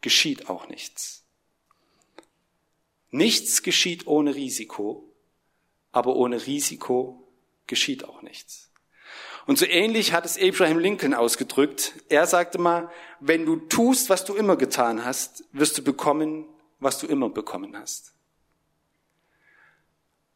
geschieht 0.00 0.48
auch 0.48 0.68
nichts. 0.68 1.22
Nichts 3.10 3.62
geschieht 3.62 4.06
ohne 4.06 4.34
Risiko, 4.34 5.04
aber 5.92 6.16
ohne 6.16 6.46
Risiko 6.46 7.28
geschieht 7.66 8.04
auch 8.04 8.22
nichts. 8.22 8.70
Und 9.46 9.58
so 9.58 9.66
ähnlich 9.66 10.12
hat 10.12 10.24
es 10.24 10.38
Abraham 10.40 10.78
Lincoln 10.78 11.12
ausgedrückt. 11.12 11.94
Er 12.08 12.26
sagte 12.26 12.58
mal, 12.58 12.90
wenn 13.20 13.44
du 13.44 13.56
tust, 13.56 14.08
was 14.08 14.24
du 14.24 14.34
immer 14.34 14.56
getan 14.56 15.04
hast, 15.04 15.44
wirst 15.52 15.76
du 15.76 15.82
bekommen, 15.82 16.46
was 16.78 16.98
du 16.98 17.06
immer 17.06 17.28
bekommen 17.28 17.76
hast. 17.76 18.14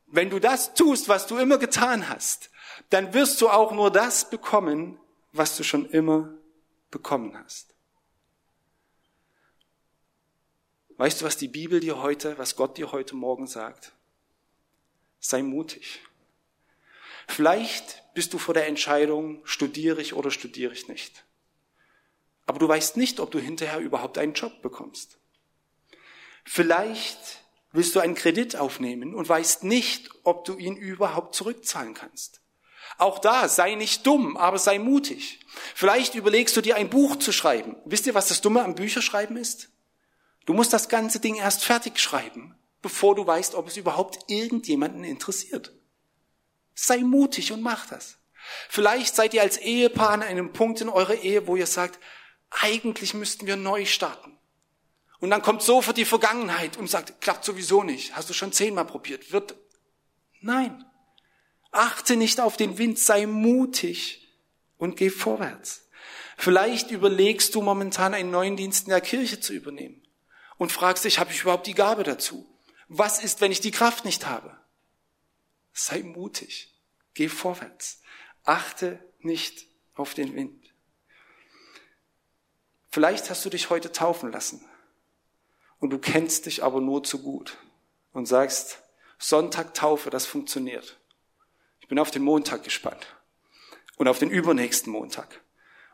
Wenn 0.06 0.30
du 0.30 0.38
das 0.38 0.74
tust, 0.74 1.08
was 1.08 1.26
du 1.26 1.38
immer 1.38 1.58
getan 1.58 2.08
hast, 2.08 2.50
dann 2.90 3.14
wirst 3.14 3.40
du 3.40 3.48
auch 3.48 3.72
nur 3.72 3.90
das 3.90 4.28
bekommen, 4.28 4.98
was 5.32 5.56
du 5.56 5.62
schon 5.62 5.86
immer 5.86 6.34
bekommen 6.90 7.36
hast. 7.38 7.74
Weißt 10.96 11.20
du, 11.20 11.24
was 11.24 11.36
die 11.36 11.48
Bibel 11.48 11.80
dir 11.80 12.00
heute, 12.02 12.38
was 12.38 12.54
Gott 12.54 12.78
dir 12.78 12.92
heute 12.92 13.16
Morgen 13.16 13.46
sagt? 13.46 13.92
Sei 15.18 15.42
mutig. 15.42 16.00
Vielleicht 17.26 18.02
bist 18.14 18.32
du 18.32 18.38
vor 18.38 18.54
der 18.54 18.68
Entscheidung, 18.68 19.40
studiere 19.44 20.00
ich 20.00 20.14
oder 20.14 20.30
studiere 20.30 20.72
ich 20.72 20.88
nicht. 20.88 21.24
Aber 22.46 22.58
du 22.58 22.68
weißt 22.68 22.96
nicht, 22.96 23.20
ob 23.20 23.30
du 23.30 23.38
hinterher 23.38 23.80
überhaupt 23.80 24.18
einen 24.18 24.34
Job 24.34 24.62
bekommst. 24.62 25.18
Vielleicht 26.44 27.40
willst 27.72 27.94
du 27.96 28.00
einen 28.00 28.14
Kredit 28.14 28.56
aufnehmen 28.56 29.14
und 29.14 29.28
weißt 29.28 29.64
nicht, 29.64 30.10
ob 30.22 30.44
du 30.44 30.56
ihn 30.56 30.76
überhaupt 30.76 31.34
zurückzahlen 31.34 31.94
kannst. 31.94 32.40
Auch 32.98 33.18
da, 33.18 33.48
sei 33.48 33.74
nicht 33.74 34.06
dumm, 34.06 34.36
aber 34.36 34.58
sei 34.58 34.78
mutig. 34.78 35.40
Vielleicht 35.74 36.14
überlegst 36.14 36.56
du 36.56 36.60
dir 36.60 36.76
ein 36.76 36.90
Buch 36.90 37.16
zu 37.16 37.32
schreiben. 37.32 37.76
Wisst 37.84 38.06
ihr, 38.06 38.14
was 38.14 38.28
das 38.28 38.40
Dumme 38.40 38.62
am 38.62 38.74
Bücherschreiben 38.74 39.36
ist? 39.36 39.70
Du 40.46 40.52
musst 40.52 40.72
das 40.72 40.88
ganze 40.88 41.20
Ding 41.20 41.36
erst 41.36 41.64
fertig 41.64 41.98
schreiben, 41.98 42.54
bevor 42.82 43.14
du 43.14 43.26
weißt, 43.26 43.54
ob 43.54 43.68
es 43.68 43.76
überhaupt 43.76 44.30
irgendjemanden 44.30 45.04
interessiert. 45.04 45.72
Sei 46.74 46.98
mutig 46.98 47.52
und 47.52 47.62
mach 47.62 47.86
das. 47.86 48.18
Vielleicht 48.68 49.14
seid 49.14 49.32
ihr 49.34 49.42
als 49.42 49.56
Ehepaar 49.56 50.10
an 50.10 50.22
einem 50.22 50.52
Punkt 50.52 50.80
in 50.80 50.88
eurer 50.88 51.14
Ehe, 51.14 51.46
wo 51.46 51.56
ihr 51.56 51.66
sagt, 51.66 51.98
eigentlich 52.50 53.14
müssten 53.14 53.46
wir 53.46 53.56
neu 53.56 53.86
starten. 53.86 54.38
Und 55.20 55.30
dann 55.30 55.42
kommt 55.42 55.62
sofort 55.62 55.96
die 55.96 56.04
Vergangenheit 56.04 56.76
und 56.76 56.90
sagt, 56.90 57.20
klappt 57.20 57.44
sowieso 57.44 57.82
nicht. 57.82 58.14
Hast 58.14 58.28
du 58.28 58.34
schon 58.34 58.52
zehnmal 58.52 58.84
probiert? 58.84 59.32
Wird, 59.32 59.54
nein. 60.40 60.84
Achte 61.74 62.16
nicht 62.16 62.40
auf 62.40 62.56
den 62.56 62.78
Wind, 62.78 62.98
sei 62.98 63.26
mutig 63.26 64.28
und 64.78 64.96
geh 64.96 65.10
vorwärts. 65.10 65.88
Vielleicht 66.36 66.90
überlegst 66.90 67.54
du 67.54 67.62
momentan 67.62 68.14
einen 68.14 68.30
neuen 68.30 68.56
Dienst 68.56 68.86
in 68.86 68.90
der 68.90 69.00
Kirche 69.00 69.40
zu 69.40 69.52
übernehmen 69.52 70.02
und 70.56 70.72
fragst 70.72 71.04
dich, 71.04 71.18
habe 71.18 71.32
ich 71.32 71.42
überhaupt 71.42 71.66
die 71.66 71.74
Gabe 71.74 72.04
dazu? 72.04 72.46
Was 72.88 73.22
ist, 73.22 73.40
wenn 73.40 73.52
ich 73.52 73.60
die 73.60 73.70
Kraft 73.70 74.04
nicht 74.04 74.26
habe? 74.26 74.56
Sei 75.72 76.02
mutig. 76.02 76.72
Geh 77.14 77.28
vorwärts. 77.28 78.02
Achte 78.44 78.98
nicht 79.20 79.66
auf 79.94 80.14
den 80.14 80.34
Wind. 80.34 80.72
Vielleicht 82.90 83.30
hast 83.30 83.44
du 83.44 83.50
dich 83.50 83.70
heute 83.70 83.90
taufen 83.90 84.30
lassen 84.30 84.64
und 85.80 85.90
du 85.90 85.98
kennst 85.98 86.46
dich 86.46 86.62
aber 86.62 86.80
nur 86.80 87.02
zu 87.02 87.20
gut 87.20 87.56
und 88.12 88.26
sagst, 88.26 88.82
Sonntag 89.18 89.74
Taufe, 89.74 90.10
das 90.10 90.26
funktioniert. 90.26 90.98
Ich 91.84 91.88
bin 91.88 91.98
auf 91.98 92.10
den 92.10 92.22
Montag 92.22 92.64
gespannt 92.64 93.14
und 93.96 94.08
auf 94.08 94.18
den 94.18 94.30
übernächsten 94.30 94.90
Montag 94.90 95.42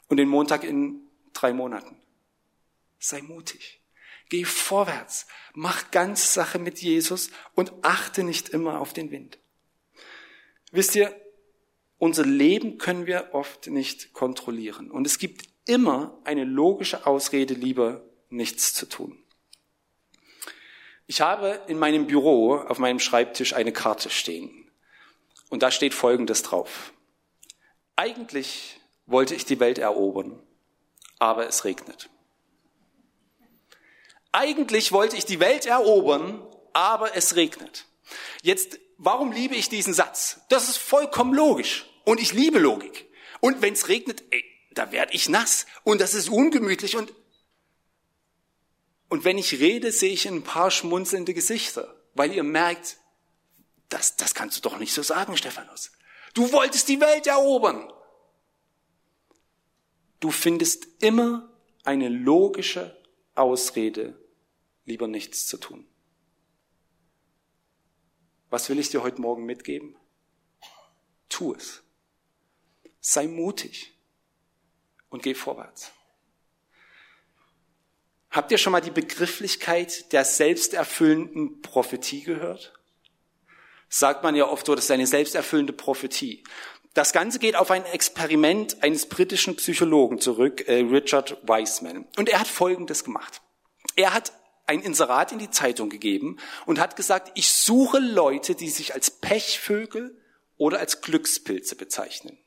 und 0.07 0.19
den 0.19 0.29
Montag 0.29 0.63
in 0.63 1.01
drei 1.33 1.53
Monaten. 1.53 2.01
Sei 3.01 3.23
mutig. 3.23 3.81
Geh 4.29 4.45
vorwärts, 4.45 5.27
mach 5.53 5.91
ganz 5.91 6.33
Sache 6.33 6.61
mit 6.61 6.81
Jesus 6.81 7.33
und 7.57 7.73
achte 7.83 8.23
nicht 8.23 8.51
immer 8.51 8.81
auf 8.81 8.93
den 8.93 9.11
Wind. 9.11 9.41
Wisst 10.71 10.95
ihr, 10.95 11.13
unser 11.99 12.25
Leben 12.25 12.79
können 12.79 13.07
wir 13.07 13.31
oft 13.33 13.67
nicht 13.67 14.13
kontrollieren. 14.13 14.93
Und 14.93 15.09
es 15.09 15.19
gibt 15.19 15.49
immer 15.67 16.21
eine 16.23 16.45
logische 16.45 17.05
Ausrede, 17.05 17.55
lieber 17.55 18.05
nichts 18.29 18.75
zu 18.75 18.89
tun. 18.89 19.19
Ich 21.09 21.21
habe 21.21 21.61
in 21.67 21.81
meinem 21.81 22.07
Büro 22.07 22.55
auf 22.55 22.79
meinem 22.79 23.01
Schreibtisch 23.01 23.55
eine 23.55 23.73
Karte 23.73 24.09
stehen. 24.09 24.60
Und 25.51 25.63
da 25.63 25.71
steht 25.71 25.93
Folgendes 25.93 26.43
drauf. 26.43 26.95
Eigentlich 27.97 28.81
wollte 29.05 29.35
ich 29.35 29.45
die 29.45 29.61
Welt 29.61 29.79
erobern, 29.79 30.41
aber 31.19 31.47
es 31.47 31.65
regnet. 31.65 32.09
Eigentlich 34.33 34.93
wollte 34.93 35.17
ich 35.17 35.27
die 35.27 35.41
Welt 35.41 35.67
erobern, 35.67 36.41
aber 36.73 37.17
es 37.17 37.37
regnet. 37.37 37.87
Jetzt, 38.43 38.79
warum 38.97 39.33
liebe 39.33 39.57
ich 39.57 39.69
diesen 39.69 39.93
Satz? 39.93 40.41
Das 40.49 40.69
ist 40.69 40.79
vollkommen 40.79 41.35
logisch. 41.35 41.87
Und 42.05 42.21
ich 42.21 42.33
liebe 42.33 42.59
Logik. 42.59 43.09
Und 43.41 43.61
wenn 43.61 43.75
es 43.75 43.89
regnet, 43.89 44.23
ey, 44.31 44.45
da 44.73 44.93
werde 44.93 45.13
ich 45.13 45.29
nass. 45.29 45.67
Und 45.83 46.01
das 46.01 46.15
ist 46.15 46.29
ungemütlich. 46.29 46.97
Und, 46.97 47.13
und 49.09 49.25
wenn 49.25 49.37
ich 49.37 49.59
rede, 49.59 49.91
sehe 49.91 50.13
ich 50.13 50.29
ein 50.29 50.43
paar 50.43 50.71
schmunzelnde 50.71 51.35
Gesichter. 51.35 51.95
Weil 52.15 52.33
ihr 52.33 52.45
merkt, 52.45 52.99
das, 53.91 54.17
das 54.17 54.35
kannst 54.35 54.57
du 54.57 54.69
doch 54.69 54.79
nicht 54.79 54.95
so 54.95 55.03
sagen, 55.03 55.37
Stephanus. 55.37 55.93
Du 56.35 56.53
wolltest 56.53 56.89
die 56.89 57.01
Welt 57.01 57.27
erobern. 57.27 57.93
Du 60.21 60.31
findest 60.31 60.87
immer 61.03 61.51
eine 61.85 62.09
logische 62.09 62.97
Ausrede, 63.35 64.19
lieber 64.85 65.09
nichts 65.09 65.47
zu 65.47 65.57
tun. 65.57 65.87
Was 68.49 68.69
will 68.69 68.79
ich 68.79 68.91
dir 68.91 69.03
heute 69.03 69.21
Morgen 69.21 69.45
mitgeben? 69.45 69.97
Tu 71.29 71.55
es. 71.55 71.83
Sei 73.01 73.27
mutig 73.27 73.95
und 75.09 75.23
geh 75.23 75.35
vorwärts. 75.35 75.93
Habt 78.31 78.53
ihr 78.53 78.59
schon 78.59 78.73
mal 78.73 78.81
die 78.81 78.91
Begrifflichkeit 78.91 80.13
der 80.13 80.25
selbsterfüllenden 80.25 81.63
Prophetie 81.63 82.23
gehört? 82.23 82.80
Sagt 83.93 84.23
man 84.23 84.37
ja 84.37 84.47
oft 84.47 84.65
so, 84.65 84.75
das 84.75 84.85
ist 84.85 84.91
eine 84.93 85.07
selbsterfüllende 85.07 85.73
Prophetie. 85.73 86.45
Das 86.95 87.13
Ganze 87.13 87.41
geht 87.41 87.57
auf 87.57 87.71
ein 87.71 87.85
Experiment 87.85 88.83
eines 88.83 89.07
britischen 89.07 89.57
Psychologen 89.57 90.21
zurück, 90.21 90.67
äh, 90.69 90.81
Richard 90.81 91.37
Wiseman. 91.43 92.07
Und 92.17 92.29
er 92.29 92.41
hat 92.41 92.49
Folgendes 92.49 93.05
gemacht. 93.05 93.43
Er 93.97 94.15
hat 94.15 94.33
ein 94.67 94.81
Inserat 94.81 95.33
in 95.33 95.41
die 95.41 95.51
Zeitung 95.51 95.91
gegeben 95.91 96.39
und 96.67 96.79
hat 96.79 96.95
gesagt, 96.95 97.33
ich 97.35 97.51
suche 97.51 97.99
Leute, 97.99 98.55
die 98.55 98.71
sich 98.71 98.95
als 98.95 99.11
Pechvögel 99.11 100.17
oder 100.57 100.79
als 100.79 101.01
Glückspilze 101.01 101.75
bezeichnen. 101.75 102.39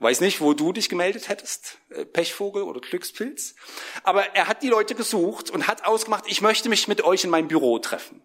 Weiß 0.00 0.20
nicht, 0.20 0.40
wo 0.40 0.54
du 0.54 0.72
dich 0.72 0.88
gemeldet 0.88 1.28
hättest, 1.28 1.78
äh, 1.90 2.04
Pechvogel 2.04 2.64
oder 2.64 2.80
Glückspilz. 2.80 3.54
Aber 4.02 4.34
er 4.34 4.48
hat 4.48 4.62
die 4.62 4.68
Leute 4.68 4.94
gesucht 4.94 5.50
und 5.50 5.68
hat 5.68 5.84
ausgemacht, 5.84 6.24
ich 6.26 6.40
möchte 6.40 6.68
mich 6.68 6.88
mit 6.88 7.02
euch 7.02 7.24
in 7.24 7.30
meinem 7.30 7.48
Büro 7.48 7.78
treffen. 7.78 8.22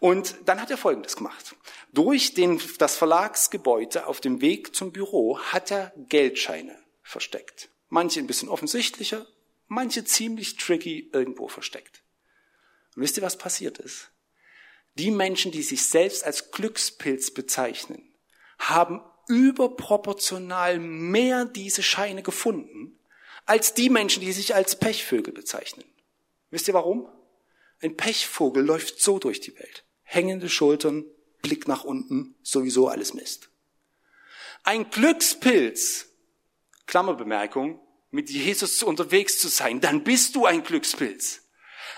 Und 0.00 0.36
dann 0.44 0.60
hat 0.60 0.70
er 0.70 0.78
Folgendes 0.78 1.16
gemacht. 1.16 1.56
Durch 1.92 2.34
den, 2.34 2.60
das 2.78 2.96
Verlagsgebäude 2.96 4.06
auf 4.06 4.20
dem 4.20 4.40
Weg 4.40 4.74
zum 4.76 4.92
Büro 4.92 5.38
hat 5.38 5.70
er 5.70 5.92
Geldscheine 5.96 6.78
versteckt. 7.02 7.68
Manche 7.88 8.20
ein 8.20 8.26
bisschen 8.26 8.48
offensichtlicher, 8.48 9.26
manche 9.66 10.04
ziemlich 10.04 10.56
tricky 10.56 11.10
irgendwo 11.12 11.48
versteckt. 11.48 12.02
Und 12.94 13.02
wisst 13.02 13.16
ihr, 13.16 13.22
was 13.22 13.38
passiert 13.38 13.78
ist? 13.78 14.10
Die 14.94 15.10
Menschen, 15.10 15.52
die 15.52 15.62
sich 15.62 15.86
selbst 15.86 16.24
als 16.24 16.50
Glückspilz 16.50 17.32
bezeichnen, 17.32 18.14
haben 18.58 19.00
überproportional 19.28 20.78
mehr 20.78 21.44
diese 21.44 21.82
Scheine 21.82 22.22
gefunden, 22.22 22.98
als 23.46 23.74
die 23.74 23.90
Menschen, 23.90 24.20
die 24.20 24.32
sich 24.32 24.54
als 24.54 24.78
Pechvögel 24.78 25.32
bezeichnen. 25.32 25.84
Wisst 26.50 26.68
ihr 26.68 26.74
warum? 26.74 27.08
Ein 27.80 27.96
Pechvogel 27.96 28.64
läuft 28.64 29.00
so 29.00 29.18
durch 29.18 29.40
die 29.40 29.54
Welt. 29.56 29.84
Hängende 30.02 30.48
Schultern, 30.48 31.04
Blick 31.42 31.68
nach 31.68 31.84
unten, 31.84 32.34
sowieso 32.42 32.88
alles 32.88 33.14
Mist. 33.14 33.50
Ein 34.64 34.90
Glückspilz, 34.90 36.08
Klammerbemerkung, 36.86 37.80
mit 38.10 38.30
Jesus 38.30 38.82
unterwegs 38.82 39.38
zu 39.38 39.48
sein, 39.48 39.80
dann 39.80 40.02
bist 40.02 40.34
du 40.34 40.46
ein 40.46 40.62
Glückspilz. 40.62 41.42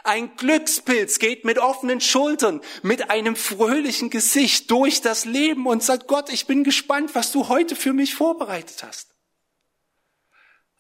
Ein 0.03 0.35
Glückspilz 0.37 1.19
geht 1.19 1.45
mit 1.45 1.59
offenen 1.59 2.01
Schultern, 2.01 2.61
mit 2.83 3.11
einem 3.11 3.37
fröhlichen 3.37 4.11
Gesicht 4.11 4.71
durch 4.71 5.01
das 5.01 5.25
Leben 5.25 5.67
und 5.67 5.83
sagt, 5.83 6.07
Gott, 6.07 6.31
ich 6.31 6.47
bin 6.47 6.65
gespannt, 6.65 7.15
was 7.15 7.33
du 7.33 7.49
heute 7.49 7.77
für 7.77 7.93
mich 7.93 8.15
vorbereitet 8.15 8.83
hast. 8.83 9.15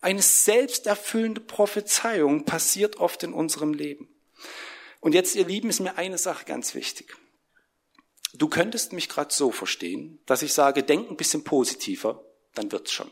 Eine 0.00 0.22
selbsterfüllende 0.22 1.42
Prophezeiung 1.42 2.44
passiert 2.44 2.96
oft 2.96 3.22
in 3.22 3.34
unserem 3.34 3.74
Leben. 3.74 4.08
Und 5.00 5.14
jetzt, 5.14 5.34
ihr 5.34 5.46
Lieben, 5.46 5.68
ist 5.68 5.80
mir 5.80 5.98
eine 5.98 6.18
Sache 6.18 6.44
ganz 6.46 6.74
wichtig. 6.74 7.16
Du 8.32 8.48
könntest 8.48 8.92
mich 8.92 9.08
gerade 9.08 9.34
so 9.34 9.50
verstehen, 9.50 10.20
dass 10.24 10.42
ich 10.42 10.52
sage, 10.52 10.82
denk 10.82 11.10
ein 11.10 11.16
bisschen 11.16 11.44
positiver, 11.44 12.24
dann 12.54 12.70
wird's 12.72 12.92
schon. 12.92 13.10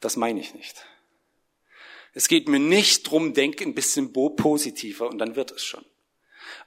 Das 0.00 0.16
meine 0.16 0.40
ich 0.40 0.54
nicht. 0.54 0.86
Es 2.12 2.28
geht 2.28 2.48
mir 2.48 2.58
nicht 2.58 3.10
drum, 3.10 3.34
denke 3.34 3.64
ein 3.64 3.74
bisschen 3.74 4.12
positiver 4.12 5.08
und 5.08 5.18
dann 5.18 5.36
wird 5.36 5.52
es 5.52 5.64
schon. 5.64 5.84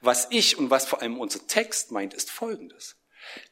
Was 0.00 0.28
ich 0.30 0.58
und 0.58 0.70
was 0.70 0.86
vor 0.86 1.02
allem 1.02 1.18
unser 1.18 1.46
Text 1.46 1.92
meint, 1.92 2.14
ist 2.14 2.30
Folgendes. 2.30 2.96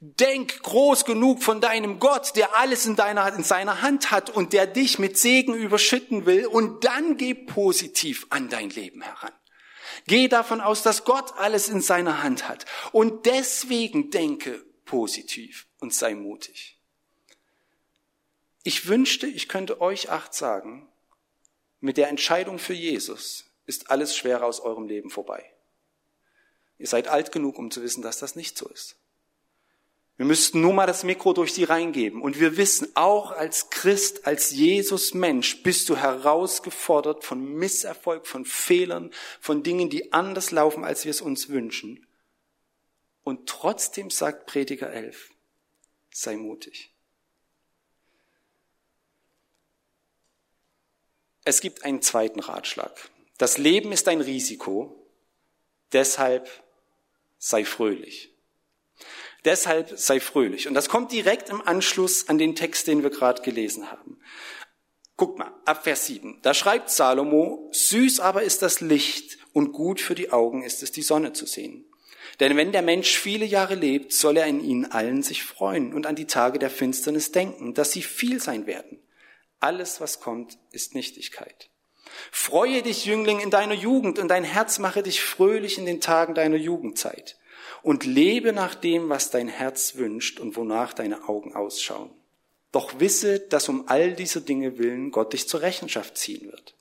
Denk 0.01 0.63
groß 0.63 1.05
genug 1.05 1.43
von 1.43 1.61
deinem 1.61 1.99
Gott, 1.99 2.37
der 2.37 2.57
alles 2.57 2.87
in, 2.87 2.97
deiner, 2.97 3.35
in 3.35 3.45
seiner 3.45 3.83
Hand 3.83 4.11
hat 4.11 4.31
und 4.31 4.53
der 4.53 4.67
dich 4.67 4.99
mit 4.99 5.17
Segen 5.17 5.55
überschütten 5.55 6.27
will 6.27 6.47
und 6.47 6.85
dann 6.85 7.17
geh 7.17 7.35
positiv 7.35 8.27
an 8.31 8.49
dein 8.49 8.71
Leben 8.71 9.03
heran. 9.03 9.33
Geh 10.07 10.29
davon 10.29 10.61
aus, 10.61 10.83
dass 10.83 11.05
Gott 11.05 11.35
alles 11.37 11.69
in 11.69 11.81
seiner 11.81 12.23
Hand 12.23 12.49
hat 12.49 12.67
und 12.93 13.27
deswegen 13.27 14.11
denke 14.11 14.65
positiv 14.85 15.67
und 15.81 15.95
sei 15.95 16.15
mutig. 16.15 16.79
Ich 18.63 18.89
wünschte, 18.89 19.27
ich 19.27 19.49
könnte 19.49 19.81
euch 19.81 20.11
acht 20.11 20.35
sagen, 20.35 20.89
mit 21.83 21.97
der 21.97 22.09
Entscheidung 22.09 22.59
für 22.59 22.75
Jesus 22.75 23.51
ist 23.66 23.90
alles 23.90 24.16
Schwere 24.16 24.45
aus 24.45 24.61
eurem 24.61 24.87
Leben 24.87 25.11
vorbei. 25.11 25.45
Ihr 26.79 26.87
seid 26.87 27.09
alt 27.09 27.33
genug, 27.33 27.59
um 27.59 27.71
zu 27.71 27.83
wissen, 27.83 28.03
dass 28.03 28.18
das 28.18 28.37
nicht 28.37 28.57
so 28.57 28.68
ist. 28.68 28.97
Wir 30.16 30.27
müssten 30.27 30.61
nur 30.61 30.73
mal 30.73 30.87
das 30.87 31.03
Mikro 31.03 31.33
durch 31.33 31.53
die 31.53 31.64
reingeben. 31.64 32.23
Und 32.23 32.38
wir 32.38 32.57
wissen, 32.57 32.88
auch 32.95 33.33
als 33.33 33.71
Christ, 33.71 34.27
als 34.27 34.51
Jesus-Mensch 34.51 35.64
bist 35.64 35.88
du 35.88 35.97
herausgefordert 35.97 37.25
von 37.25 37.45
Misserfolg, 37.45 38.29
von 38.29 38.45
Fehlern, 38.45 39.11
von 39.40 39.64
Dingen, 39.64 39.90
die 39.90 40.12
anders 40.12 40.53
laufen, 40.53 40.85
als 40.85 41.05
wir 41.05 41.11
es 41.11 41.21
uns 41.21 41.49
wünschen. 41.49 42.07
Und 43.25 43.49
trotzdem 43.49 44.11
sagt 44.11 44.47
Prediger 44.47 44.92
11, 44.92 45.31
sei 46.12 46.37
mutig. 46.37 46.92
Es 51.45 51.61
gibt 51.61 51.85
einen 51.85 52.03
zweiten 52.03 52.41
Ratschlag. 52.41 52.93
Das 53.39 53.59
Leben 53.59 53.93
ist 53.93 54.09
ein 54.09 54.21
Risiko, 54.21 54.95
deshalb 55.93 56.49
sei 57.39 57.65
fröhlich. 57.65 58.31
Deshalb 59.45 59.99
sei 59.99 60.21
fröhlich. 60.21 60.69
Und 60.69 60.75
das 60.75 60.89
kommt 60.89 61.11
direkt 61.11 61.51
im 61.51 61.61
Anschluss 61.61 62.29
an 62.29 62.39
den 62.39 62.55
Text, 62.55 62.87
den 62.87 63.03
wir 63.03 63.11
gerade 63.11 63.43
gelesen 63.43 63.91
haben. 63.91 64.21
Guck 65.17 65.39
mal, 65.39 65.53
ab 65.65 65.83
Vers 65.85 66.07
7. 66.07 66.39
Da 66.43 66.55
schreibt 66.55 66.91
Salomo, 66.91 67.69
süß 67.73 68.21
aber 68.21 68.43
ist 68.43 68.63
das 68.63 68.81
Licht 68.81 69.39
und 69.53 69.73
gut 69.73 70.01
für 70.01 70.15
die 70.15 70.31
Augen 70.31 70.63
ist 70.63 70.83
es, 70.83 70.93
die 70.93 71.03
Sonne 71.03 71.33
zu 71.33 71.47
sehen. 71.47 71.85
Denn 72.41 72.57
wenn 72.57 72.73
der 72.73 72.83
Mensch 72.83 73.19
viele 73.19 73.45
Jahre 73.45 73.75
lebt, 73.75 74.13
soll 74.13 74.37
er 74.37 74.47
in 74.47 74.63
ihnen 74.65 74.91
allen 74.91 75.23
sich 75.23 75.43
freuen 75.43 75.93
und 75.93 76.07
an 76.07 76.17
die 76.17 76.27
Tage 76.27 76.59
der 76.59 76.71
Finsternis 76.71 77.33
denken, 77.33 77.75
dass 77.75 77.93
sie 77.93 78.03
viel 78.03 78.41
sein 78.41 78.67
werden. 78.67 79.01
Alles, 79.62 80.01
was 80.01 80.18
kommt, 80.18 80.59
ist 80.72 80.96
Nichtigkeit. 80.96 81.70
Freue 82.33 82.83
dich, 82.83 83.05
Jüngling, 83.05 83.38
in 83.38 83.51
deiner 83.51 83.75
Jugend 83.75 84.18
und 84.18 84.27
dein 84.27 84.42
Herz 84.42 84.81
mache 84.81 85.05
dich 85.05 85.22
fröhlich 85.22 85.79
in 85.79 85.87
den 85.87 86.01
Tagen 86.01 86.35
deiner 86.35 86.57
Jugendzeit 86.57 87.38
und 87.83 88.05
lebe 88.05 88.53
nach 88.53 88.75
dem, 88.75 89.09
was 89.09 89.31
dein 89.31 89.46
Herz 89.46 89.94
wünscht 89.94 90.40
und 90.40 90.57
wonach 90.57 90.92
deine 90.94 91.29
Augen 91.29 91.55
ausschauen. 91.55 92.11
Doch 92.72 92.98
wisse, 92.98 93.38
dass 93.38 93.68
um 93.68 93.87
all 93.87 94.14
diese 94.14 94.40
Dinge 94.40 94.79
willen 94.79 95.12
Gott 95.12 95.33
dich 95.33 95.48
zur 95.48 95.61
Rechenschaft 95.61 96.18
ziehen 96.18 96.51
wird. 96.51 96.75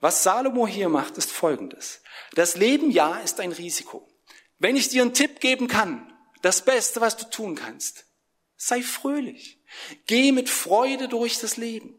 Was 0.00 0.24
Salomo 0.24 0.66
hier 0.66 0.88
macht, 0.88 1.18
ist 1.18 1.30
Folgendes. 1.30 2.02
Das 2.34 2.56
Leben, 2.56 2.90
ja, 2.90 3.18
ist 3.18 3.38
ein 3.38 3.52
Risiko. 3.52 4.08
Wenn 4.58 4.74
ich 4.74 4.88
dir 4.88 5.02
einen 5.02 5.14
Tipp 5.14 5.38
geben 5.38 5.68
kann, 5.68 6.12
das 6.42 6.64
Beste, 6.64 7.00
was 7.00 7.16
du 7.16 7.30
tun 7.30 7.54
kannst, 7.54 8.07
sei 8.58 8.82
fröhlich. 8.82 9.58
Geh 10.06 10.32
mit 10.32 10.50
Freude 10.50 11.08
durch 11.08 11.40
das 11.40 11.56
Leben. 11.56 11.94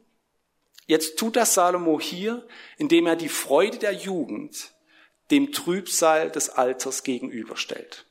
Jetzt 0.85 1.17
tut 1.17 1.35
das 1.35 1.55
Salomo 1.55 1.99
hier, 1.99 2.47
indem 2.77 3.07
er 3.07 3.15
die 3.15 3.29
Freude 3.29 3.79
der 3.79 3.93
Jugend 3.93 4.73
dem 5.31 5.51
Trübsal 5.51 6.31
des 6.31 6.49
Alters 6.49 7.03
gegenüberstellt. 7.03 8.05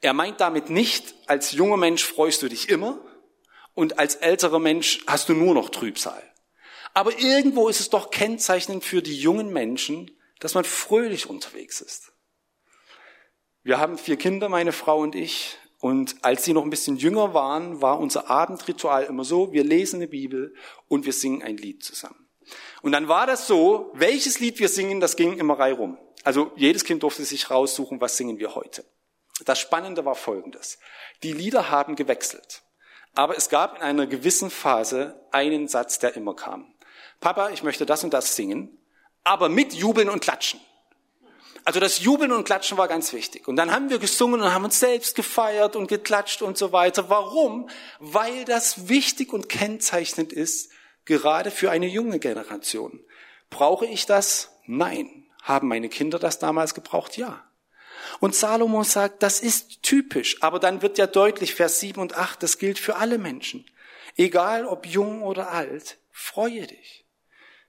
Er 0.00 0.14
meint 0.14 0.40
damit 0.40 0.70
nicht, 0.70 1.14
als 1.26 1.52
junger 1.52 1.76
Mensch 1.76 2.04
freust 2.04 2.42
du 2.42 2.48
dich 2.48 2.68
immer 2.68 3.04
Und 3.74 3.98
als 3.98 4.16
älterer 4.16 4.58
Mensch 4.58 5.04
hast 5.06 5.28
du 5.28 5.34
nur 5.34 5.54
noch 5.54 5.70
Trübsal. 5.70 6.22
Aber 6.92 7.18
irgendwo 7.18 7.68
ist 7.68 7.80
es 7.80 7.88
doch 7.88 8.10
kennzeichnend 8.10 8.84
für 8.84 9.00
die 9.00 9.16
jungen 9.16 9.52
Menschen, 9.52 10.10
dass 10.40 10.54
man 10.54 10.64
fröhlich 10.64 11.30
unterwegs 11.30 11.80
ist. 11.80 12.12
Wir 13.62 13.78
haben 13.78 13.96
vier 13.96 14.16
Kinder, 14.16 14.48
meine 14.48 14.72
Frau 14.72 14.98
und 14.98 15.14
ich. 15.14 15.56
Und 15.80 16.16
als 16.22 16.44
sie 16.44 16.52
noch 16.52 16.62
ein 16.62 16.70
bisschen 16.70 16.96
jünger 16.96 17.32
waren, 17.32 17.80
war 17.80 17.98
unser 17.98 18.28
Abendritual 18.28 19.04
immer 19.04 19.24
so, 19.24 19.52
wir 19.52 19.64
lesen 19.64 19.96
eine 19.96 20.08
Bibel 20.08 20.54
und 20.88 21.06
wir 21.06 21.12
singen 21.12 21.42
ein 21.42 21.56
Lied 21.56 21.82
zusammen. 21.82 22.28
Und 22.82 22.92
dann 22.92 23.08
war 23.08 23.26
das 23.26 23.46
so, 23.46 23.90
welches 23.94 24.40
Lied 24.40 24.58
wir 24.58 24.68
singen, 24.68 25.00
das 25.00 25.16
ging 25.16 25.38
immer 25.38 25.58
reihum. 25.58 25.98
Also 26.22 26.52
jedes 26.56 26.84
Kind 26.84 27.02
durfte 27.02 27.24
sich 27.24 27.50
raussuchen, 27.50 28.00
was 28.00 28.16
singen 28.16 28.38
wir 28.38 28.54
heute. 28.54 28.84
Das 29.46 29.58
Spannende 29.58 30.04
war 30.04 30.14
Folgendes. 30.14 30.78
Die 31.22 31.32
Lieder 31.32 31.70
haben 31.70 31.96
gewechselt. 31.96 32.62
Aber 33.14 33.36
es 33.36 33.48
gab 33.48 33.76
in 33.76 33.82
einer 33.82 34.06
gewissen 34.06 34.50
Phase 34.50 35.26
einen 35.32 35.66
Satz, 35.66 35.98
der 35.98 36.14
immer 36.14 36.36
kam. 36.36 36.74
Papa, 37.20 37.50
ich 37.50 37.62
möchte 37.62 37.86
das 37.86 38.04
und 38.04 38.12
das 38.12 38.36
singen, 38.36 38.78
aber 39.24 39.48
mit 39.48 39.72
Jubeln 39.72 40.08
und 40.08 40.20
Klatschen. 40.20 40.60
Also 41.64 41.80
das 41.80 42.00
Jubeln 42.00 42.32
und 42.32 42.44
Klatschen 42.44 42.78
war 42.78 42.88
ganz 42.88 43.12
wichtig. 43.12 43.48
Und 43.48 43.56
dann 43.56 43.72
haben 43.72 43.90
wir 43.90 43.98
gesungen 43.98 44.40
und 44.40 44.52
haben 44.52 44.64
uns 44.64 44.80
selbst 44.80 45.14
gefeiert 45.14 45.76
und 45.76 45.88
geklatscht 45.88 46.42
und 46.42 46.56
so 46.56 46.72
weiter. 46.72 47.08
Warum? 47.08 47.68
Weil 47.98 48.44
das 48.44 48.88
wichtig 48.88 49.32
und 49.32 49.48
kennzeichnend 49.48 50.32
ist, 50.32 50.70
gerade 51.04 51.50
für 51.50 51.70
eine 51.70 51.86
junge 51.86 52.18
Generation. 52.18 53.00
Brauche 53.50 53.86
ich 53.86 54.06
das? 54.06 54.50
Nein. 54.66 55.26
Haben 55.42 55.68
meine 55.68 55.88
Kinder 55.88 56.18
das 56.18 56.38
damals 56.38 56.74
gebraucht? 56.74 57.16
Ja. 57.16 57.44
Und 58.20 58.34
Salomo 58.34 58.82
sagt, 58.82 59.22
das 59.22 59.40
ist 59.40 59.82
typisch. 59.82 60.42
Aber 60.42 60.58
dann 60.58 60.82
wird 60.82 60.98
ja 60.98 61.06
deutlich, 61.06 61.54
Vers 61.54 61.80
7 61.80 62.00
und 62.00 62.14
8, 62.16 62.42
das 62.42 62.58
gilt 62.58 62.78
für 62.78 62.96
alle 62.96 63.18
Menschen. 63.18 63.64
Egal 64.16 64.66
ob 64.66 64.86
jung 64.86 65.22
oder 65.22 65.50
alt, 65.50 65.98
freue 66.10 66.66
dich. 66.66 67.06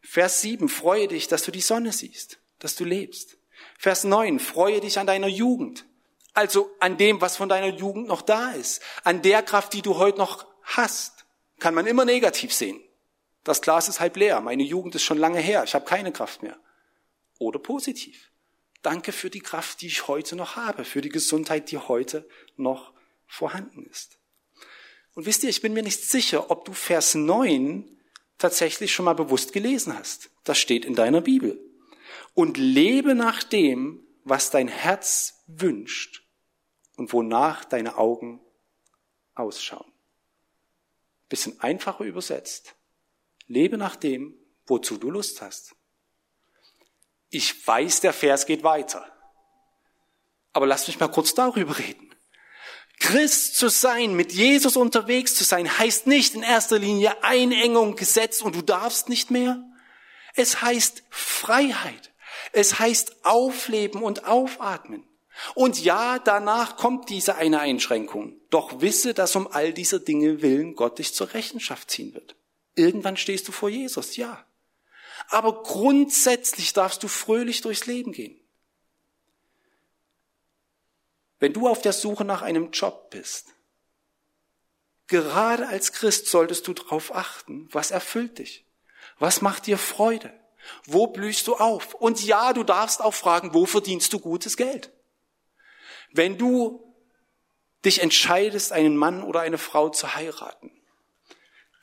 Vers 0.01 0.41
7, 0.41 0.67
freue 0.67 1.07
dich, 1.07 1.27
dass 1.27 1.43
du 1.43 1.51
die 1.51 1.61
Sonne 1.61 1.91
siehst, 1.91 2.39
dass 2.59 2.75
du 2.75 2.83
lebst. 2.83 3.37
Vers 3.81 4.03
9, 4.03 4.37
freue 4.37 4.79
dich 4.79 4.99
an 4.99 5.07
deiner 5.07 5.27
Jugend. 5.27 5.87
Also 6.35 6.69
an 6.79 6.99
dem, 6.99 7.19
was 7.19 7.37
von 7.37 7.49
deiner 7.49 7.75
Jugend 7.75 8.07
noch 8.07 8.21
da 8.21 8.51
ist. 8.51 8.79
An 9.03 9.23
der 9.23 9.41
Kraft, 9.41 9.73
die 9.73 9.81
du 9.81 9.97
heute 9.97 10.19
noch 10.19 10.45
hast. 10.61 11.25
Kann 11.57 11.73
man 11.73 11.87
immer 11.87 12.05
negativ 12.05 12.53
sehen. 12.53 12.79
Das 13.43 13.63
Glas 13.63 13.89
ist 13.89 13.99
halb 13.99 14.17
leer. 14.17 14.39
Meine 14.39 14.61
Jugend 14.61 14.93
ist 14.93 15.01
schon 15.01 15.17
lange 15.17 15.39
her. 15.39 15.63
Ich 15.63 15.73
habe 15.73 15.83
keine 15.83 16.11
Kraft 16.11 16.43
mehr. 16.43 16.59
Oder 17.39 17.57
positiv. 17.57 18.29
Danke 18.83 19.11
für 19.11 19.31
die 19.31 19.39
Kraft, 19.39 19.81
die 19.81 19.87
ich 19.87 20.07
heute 20.07 20.35
noch 20.35 20.57
habe, 20.57 20.85
für 20.85 21.01
die 21.01 21.09
Gesundheit, 21.09 21.71
die 21.71 21.79
heute 21.79 22.29
noch 22.57 22.93
vorhanden 23.25 23.87
ist. 23.87 24.19
Und 25.15 25.25
wisst 25.25 25.43
ihr, 25.43 25.49
ich 25.49 25.61
bin 25.61 25.73
mir 25.73 25.81
nicht 25.81 26.03
sicher, 26.03 26.51
ob 26.51 26.65
du 26.65 26.73
Vers 26.73 27.15
9 27.15 27.89
tatsächlich 28.37 28.93
schon 28.93 29.05
mal 29.05 29.15
bewusst 29.15 29.53
gelesen 29.53 29.97
hast. 29.97 30.29
Das 30.43 30.59
steht 30.59 30.85
in 30.85 30.93
deiner 30.93 31.21
Bibel. 31.21 31.70
Und 32.33 32.57
lebe 32.57 33.15
nach 33.15 33.43
dem, 33.43 34.05
was 34.23 34.51
dein 34.51 34.67
Herz 34.67 35.43
wünscht 35.47 36.23
und 36.95 37.13
wonach 37.13 37.65
deine 37.65 37.97
Augen 37.97 38.39
ausschauen. 39.33 39.91
Bisschen 41.29 41.59
einfacher 41.59 42.03
übersetzt. 42.03 42.75
Lebe 43.47 43.77
nach 43.77 43.95
dem, 43.95 44.35
wozu 44.65 44.97
du 44.97 45.09
Lust 45.09 45.41
hast. 45.41 45.75
Ich 47.29 47.65
weiß, 47.65 48.01
der 48.01 48.13
Vers 48.13 48.45
geht 48.45 48.63
weiter. 48.63 49.11
Aber 50.53 50.67
lass 50.67 50.87
mich 50.87 50.99
mal 50.99 51.07
kurz 51.07 51.33
darüber 51.33 51.77
reden. 51.77 52.13
Christ 52.99 53.55
zu 53.55 53.69
sein, 53.69 54.13
mit 54.15 54.31
Jesus 54.31 54.77
unterwegs 54.77 55.33
zu 55.33 55.43
sein, 55.43 55.79
heißt 55.79 56.05
nicht 56.05 56.35
in 56.35 56.43
erster 56.43 56.77
Linie 56.77 57.23
Einengung, 57.23 57.95
Gesetz 57.95 58.41
und 58.41 58.55
du 58.55 58.61
darfst 58.61 59.09
nicht 59.09 59.31
mehr. 59.31 59.63
Es 60.35 60.61
heißt 60.61 61.03
Freiheit. 61.09 62.10
Es 62.53 62.79
heißt 62.79 63.25
Aufleben 63.25 64.03
und 64.03 64.25
Aufatmen. 64.25 65.07
Und 65.55 65.81
ja, 65.81 66.19
danach 66.19 66.75
kommt 66.75 67.09
diese 67.09 67.35
eine 67.35 67.59
Einschränkung. 67.59 68.35
Doch 68.49 68.81
wisse, 68.81 69.13
dass 69.13 69.35
um 69.35 69.47
all 69.47 69.73
dieser 69.73 69.99
Dinge 69.99 70.41
willen 70.41 70.75
Gott 70.75 70.99
dich 70.99 71.13
zur 71.13 71.33
Rechenschaft 71.33 71.89
ziehen 71.89 72.13
wird. 72.13 72.35
Irgendwann 72.75 73.17
stehst 73.17 73.47
du 73.47 73.51
vor 73.51 73.69
Jesus, 73.69 74.17
ja. 74.17 74.45
Aber 75.29 75.63
grundsätzlich 75.63 76.73
darfst 76.73 77.03
du 77.03 77.07
fröhlich 77.07 77.61
durchs 77.61 77.85
Leben 77.85 78.11
gehen. 78.11 78.39
Wenn 81.39 81.53
du 81.53 81.67
auf 81.67 81.81
der 81.81 81.93
Suche 81.93 82.23
nach 82.25 82.41
einem 82.41 82.71
Job 82.71 83.09
bist, 83.09 83.47
gerade 85.07 85.67
als 85.67 85.91
Christ 85.91 86.27
solltest 86.27 86.67
du 86.67 86.73
darauf 86.73 87.15
achten, 87.15 87.67
was 87.71 87.91
erfüllt 87.91 88.37
dich? 88.37 88.65
Was 89.17 89.41
macht 89.41 89.65
dir 89.65 89.77
Freude? 89.77 90.33
Wo 90.85 91.07
blühst 91.07 91.47
du 91.47 91.55
auf? 91.55 91.93
Und 91.95 92.23
ja, 92.23 92.53
du 92.53 92.63
darfst 92.63 93.01
auch 93.01 93.13
fragen, 93.13 93.53
wo 93.53 93.65
verdienst 93.65 94.13
du 94.13 94.19
gutes 94.19 94.57
Geld? 94.57 94.91
Wenn 96.13 96.37
du 96.37 96.83
dich 97.85 98.01
entscheidest, 98.01 98.71
einen 98.71 98.97
Mann 98.97 99.23
oder 99.23 99.41
eine 99.41 99.57
Frau 99.57 99.89
zu 99.89 100.15
heiraten, 100.15 100.71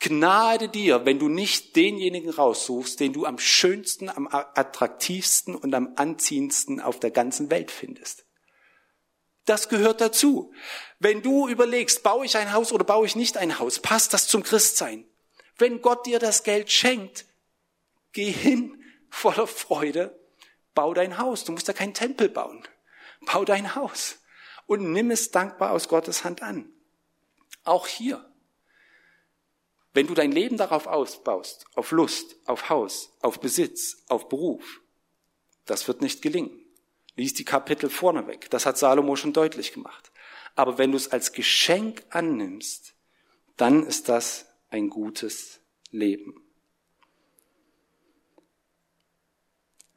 Gnade 0.01 0.69
dir, 0.69 1.05
wenn 1.07 1.19
du 1.19 1.29
nicht 1.29 1.75
denjenigen 1.75 2.31
raussuchst, 2.31 3.01
den 3.01 3.13
du 3.13 3.27
am 3.27 3.39
schönsten, 3.39 4.09
am 4.09 4.29
attraktivsten 4.31 5.57
und 5.57 5.75
am 5.75 5.95
anziehendsten 5.97 6.81
auf 6.81 7.01
der 7.01 7.11
ganzen 7.11 7.51
Welt 7.51 7.73
findest. 7.73 8.25
Das 9.45 9.69
gehört 9.69 10.01
dazu. 10.01 10.53
Wenn 11.01 11.23
du 11.23 11.49
überlegst, 11.49 12.03
baue 12.03 12.27
ich 12.27 12.37
ein 12.37 12.53
Haus 12.53 12.71
oder 12.71 12.85
baue 12.85 13.07
ich 13.07 13.17
nicht 13.17 13.37
ein 13.39 13.59
Haus, 13.59 13.81
passt 13.81 14.15
das 14.15 14.29
zum 14.29 14.45
Christsein? 14.45 15.05
Wenn 15.57 15.83
Gott 15.83 16.07
dir 16.07 16.21
das 16.21 16.45
Geld 16.45 16.71
schenkt, 16.71 17.25
geh 18.13 18.31
hin 18.31 18.83
voller 19.11 19.47
Freude, 19.47 20.19
bau 20.75 20.95
dein 20.95 21.19
Haus. 21.19 21.45
Du 21.45 21.53
musst 21.53 21.69
ja 21.69 21.75
keinen 21.75 21.95
Tempel 21.95 22.29
bauen. 22.29 22.63
Bau 23.21 23.45
dein 23.45 23.75
Haus 23.75 24.19
und 24.67 24.93
nimm 24.93 25.11
es 25.11 25.31
dankbar 25.31 25.73
aus 25.73 25.89
Gottes 25.89 26.25
Hand 26.25 26.43
an. 26.43 26.71
Auch 27.65 27.87
hier. 27.87 28.25
Wenn 29.93 30.07
du 30.07 30.15
dein 30.15 30.31
Leben 30.31 30.57
darauf 30.57 30.87
ausbaust, 30.87 31.67
auf 31.75 31.91
Lust, 31.91 32.37
auf 32.47 32.69
Haus, 32.69 33.17
auf 33.21 33.41
Besitz, 33.41 34.05
auf 34.09 34.29
Beruf, 34.29 34.81
das 35.65 35.89
wird 35.89 36.03
nicht 36.03 36.23
gelingen. 36.23 36.65
Lies 37.17 37.35
die 37.35 37.45
Kapitel 37.45 37.91
vorneweg. 37.91 38.49
Das 38.51 38.65
hat 38.65 38.79
Salomo 38.79 39.17
schon 39.17 39.33
deutlich 39.33 39.73
gemacht. 39.73 40.13
Aber 40.55 40.79
wenn 40.79 40.93
du 40.93 40.97
es 40.97 41.09
als 41.11 41.33
Geschenk 41.33 42.05
annimmst, 42.11 42.95
dann 43.57 43.85
ist 43.85 44.09
das 44.09 44.47
ein 44.71 44.89
gutes 44.89 45.61
Leben. 45.91 46.48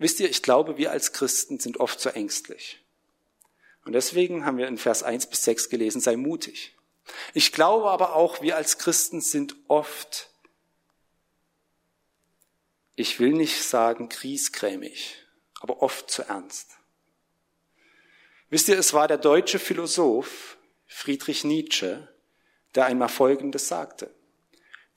Wisst 0.02 0.20
ihr, 0.20 0.32
ich 0.32 0.42
glaube, 0.42 0.78
wir 0.78 0.90
als 0.90 1.14
Christen 1.14 1.60
sind 1.60 1.80
oft 1.80 2.00
so 2.00 2.10
ängstlich. 2.10 2.84
Und 3.86 3.94
deswegen 3.94 4.48
haben 4.48 4.58
wir 4.58 4.68
in 4.68 4.80
Vers 4.80 5.04
1 5.04 5.28
bis 5.28 5.44
6 5.44 5.70
gelesen, 5.70 6.02
sei 6.02 6.16
mutig. 6.16 6.76
Ich 7.36 7.52
glaube 7.52 7.92
aber 7.92 8.16
auch, 8.16 8.42
wir 8.42 8.56
als 8.56 8.80
Christen 8.80 9.22
sind 9.22 9.56
oft, 9.68 10.32
ich 12.96 13.20
will 13.20 13.34
nicht 13.34 13.62
sagen 13.62 14.10
kriesgrämig, 14.10 15.18
aber 15.60 15.84
oft 15.84 16.10
zu 16.10 16.24
ernst. 16.24 16.72
Wisst 18.50 18.70
ihr, 18.70 18.80
es 18.80 18.94
war 18.94 19.08
der 19.08 19.20
deutsche 19.20 19.60
Philosoph 19.60 20.58
Friedrich 20.88 21.44
Nietzsche, 21.44 22.12
der 22.74 22.88
einmal 22.88 23.10
Folgendes 23.10 23.68
sagte. 23.68 24.12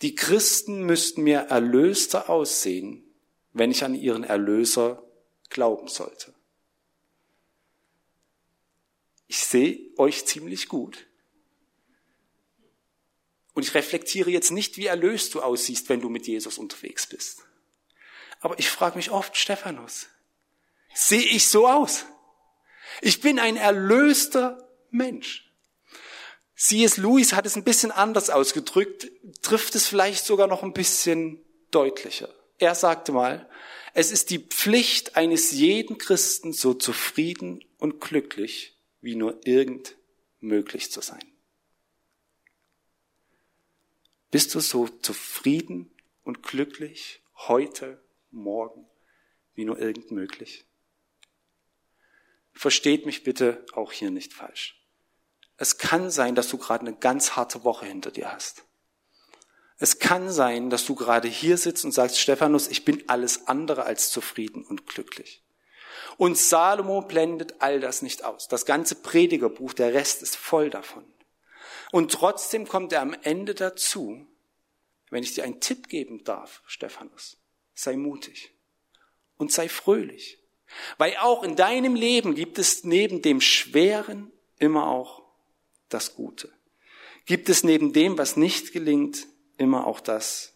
Die 0.01 0.15
Christen 0.15 0.85
müssten 0.85 1.25
mir 1.25 1.41
erlöster 1.51 2.31
aussehen, 2.31 3.04
wenn 3.55 3.71
ich 3.71 3.85
an 3.85 3.95
ihren 3.95 4.25
Erlöser 4.25 5.03
glauben 5.49 5.89
sollte. 5.89 6.35
Ich 9.27 9.39
sehe 9.39 9.91
euch 9.97 10.27
ziemlich 10.27 10.69
gut. 10.69 11.07
Und 13.55 13.63
ich 13.63 13.75
reflektiere 13.75 14.31
jetzt 14.31 14.51
nicht, 14.51 14.77
wie 14.77 14.87
erlöst 14.87 15.35
du 15.35 15.41
aussiehst, 15.41 15.89
wenn 15.89 16.01
du 16.01 16.09
mit 16.09 16.27
Jesus 16.27 16.59
unterwegs 16.59 17.07
bist. 17.07 17.45
Aber 18.41 18.59
ich 18.59 18.69
frage 18.69 18.97
mich 18.97 19.11
oft, 19.11 19.37
Stephanus, 19.37 20.09
sehe 20.93 21.23
ich 21.23 21.49
so 21.49 21.69
aus? 21.69 22.05
Ich 23.01 23.21
bin 23.21 23.39
ein 23.39 23.57
erlöster 23.57 24.69
Mensch. 24.91 25.51
C.S. 26.57 26.97
Lewis 26.97 27.33
hat 27.33 27.47
es 27.47 27.57
ein 27.57 27.65
bisschen 27.65 27.91
anders 27.91 28.31
ausgedrückt, 28.31 29.11
trifft 29.43 29.75
es 29.75 29.87
vielleicht 29.87 30.25
sogar 30.25 30.47
noch 30.47 30.63
ein 30.63 30.73
bisschen 30.73 31.45
deutlicher. 31.71 32.33
Er 32.65 32.75
sagte 32.75 33.13
mal, 33.13 33.47
es 33.93 34.11
ist 34.11 34.31
die 34.31 34.39
Pflicht 34.39 35.17
eines 35.17 35.51
jeden 35.51 35.99
Christen, 35.99 36.55
so 36.55 36.73
zufrieden 36.73 37.63
und 37.77 38.01
glücklich 38.01 38.75
wie 39.03 39.17
nur 39.17 39.47
irgend 39.47 39.97
möglich 40.41 40.91
zu 40.91 41.03
sein. 41.03 41.31
Bist 44.31 44.55
du 44.55 44.61
so 44.61 44.89
zufrieden 44.89 45.95
und 46.23 46.43
glücklich 46.43 47.21
heute, 47.37 48.03
morgen, 48.31 48.87
wie 49.55 49.67
nur 49.67 49.79
irgend 49.79 50.11
möglich? 50.11 50.65
Versteht 52.55 53.05
mich 53.05 53.25
bitte 53.25 53.67
auch 53.75 53.93
hier 53.93 54.11
nicht 54.11 54.33
falsch. 54.33 54.83
Es 55.59 55.77
kann 55.77 56.11
sein, 56.11 56.35
dass 56.35 56.49
du 56.49 56.57
gerade 56.57 56.87
eine 56.87 56.97
ganz 56.97 57.33
harte 57.33 57.63
Woche 57.63 57.85
hinter 57.85 58.11
dir 58.11 58.33
hast. 58.33 58.65
Es 59.85 59.99
kann 59.99 60.33
sein, 60.33 60.71
dass 60.71 60.87
du 60.87 60.95
gerade 60.95 61.29
hier 61.29 61.59
sitzt 61.59 61.85
und 61.85 61.93
sagst, 61.93 62.19
Stephanus, 62.19 62.69
ich 62.69 62.87
bin 62.87 63.05
alles 63.07 63.49
andere 63.49 63.85
als 63.85 64.09
zufrieden 64.09 64.65
und 64.65 64.87
glücklich. 64.87 65.43
Und 66.17 66.39
Salomo 66.39 67.03
blendet 67.03 67.57
all 67.59 67.81
das 67.81 68.01
nicht 68.01 68.25
aus. 68.25 68.49
Das 68.49 68.65
ganze 68.65 68.95
Predigerbuch, 68.95 69.75
der 69.75 69.93
Rest 69.93 70.23
ist 70.23 70.37
voll 70.37 70.71
davon. 70.71 71.05
Und 71.93 72.13
trotzdem 72.13 72.67
kommt 72.67 72.95
er 72.95 73.03
am 73.03 73.15
Ende 73.25 73.55
dazu, 73.55 74.27
wenn 75.11 75.23
ich 75.23 75.35
dir 75.35 75.45
einen 75.45 75.61
Tipp 75.61 75.91
geben 75.91 76.25
darf, 76.25 76.63
Stephanus, 76.65 77.37
sei 77.75 77.99
mutig 77.99 78.55
und 79.37 79.53
sei 79.53 79.69
fröhlich. 79.69 80.39
Weil 80.97 81.15
auch 81.19 81.43
in 81.43 81.57
deinem 81.57 81.95
Leben 81.95 82.35
gibt 82.35 82.59
es 82.59 82.85
neben 82.85 83.21
dem 83.21 83.43
Schweren 83.43 84.33
immer 84.59 84.87
auch 84.87 85.25
das 85.91 86.15
Gute. 86.15 86.51
Gibt 87.27 87.51
es 87.51 87.65
neben 87.65 87.93
dem, 87.93 88.17
was 88.17 88.39
nicht 88.39 88.73
gelingt, 88.73 89.27
immer 89.57 89.87
auch 89.87 90.01
das, 90.01 90.55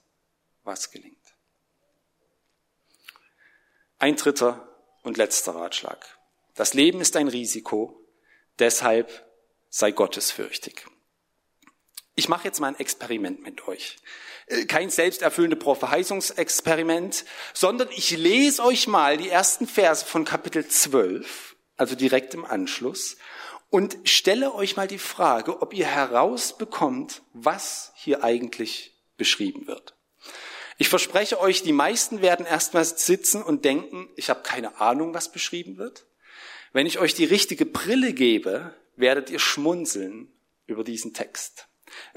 was 0.65 0.91
gelingt. 0.91 1.17
Ein 3.99 4.17
dritter 4.17 4.69
und 5.03 5.17
letzter 5.17 5.55
Ratschlag. 5.55 6.19
Das 6.55 6.75
Leben 6.75 7.01
ist 7.01 7.17
ein 7.17 7.29
Risiko, 7.29 8.05
deshalb 8.59 9.27
sei 9.71 9.91
gottesfürchtig. 9.93 10.87
Ich 12.15 12.29
mache 12.29 12.45
jetzt 12.45 12.61
mal 12.61 12.69
ein 12.69 12.81
Experiment 12.81 13.43
mit 13.43 13.69
euch. 13.69 13.97
Äh, 14.47 14.65
kein 14.67 14.91
selbsterfüllende 14.91 15.57
Verheißungsexperiment, 15.57 17.25
sondern 17.55 17.89
ich 17.91 18.11
lese 18.11 18.65
euch 18.65 18.89
mal 18.89 19.17
die 19.17 19.29
ersten 19.29 19.69
Verse 19.69 20.05
von 20.05 20.25
Kapitel 20.25 20.67
12, 20.67 21.57
also 21.77 21.95
direkt 21.95 22.35
im 22.35 22.45
Anschluss, 22.45 23.17
und 23.70 23.98
stelle 24.04 24.54
euch 24.54 24.76
mal 24.76 24.88
die 24.88 24.98
Frage, 24.98 25.61
ob 25.61 25.74
ihr 25.74 25.87
herausbekommt, 25.87 27.22
was 27.33 27.92
hier 27.94 28.24
eigentlich 28.24 28.96
beschrieben 29.16 29.66
wird. 29.66 29.94
Ich 30.78 30.88
verspreche 30.88 31.40
euch, 31.40 31.62
die 31.62 31.72
meisten 31.72 32.22
werden 32.22 32.46
erstmal 32.46 32.85
sitzen 32.85 33.42
und 33.42 33.64
denken, 33.64 34.09
ich 34.16 34.31
habe 34.31 34.42
keine 34.42 34.81
Ahnung, 34.81 35.12
was 35.12 35.33
beschrieben 35.33 35.76
wird. 35.76 36.07
Wenn 36.72 36.87
ich 36.87 36.98
euch 36.98 37.14
die 37.14 37.24
richtige 37.24 37.66
Brille 37.66 38.12
gebe, 38.12 38.74
werdet 38.94 39.31
ihr 39.31 39.40
schmunzeln 39.40 40.33
über 40.66 40.85
diesen 40.85 41.14
Text. 41.14 41.68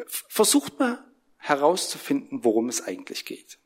Versucht 0.06 0.80
mal 0.80 1.04
herauszufinden, 1.38 2.44
worum 2.44 2.70
es 2.70 2.82
eigentlich 2.84 3.26
geht. 3.26 3.58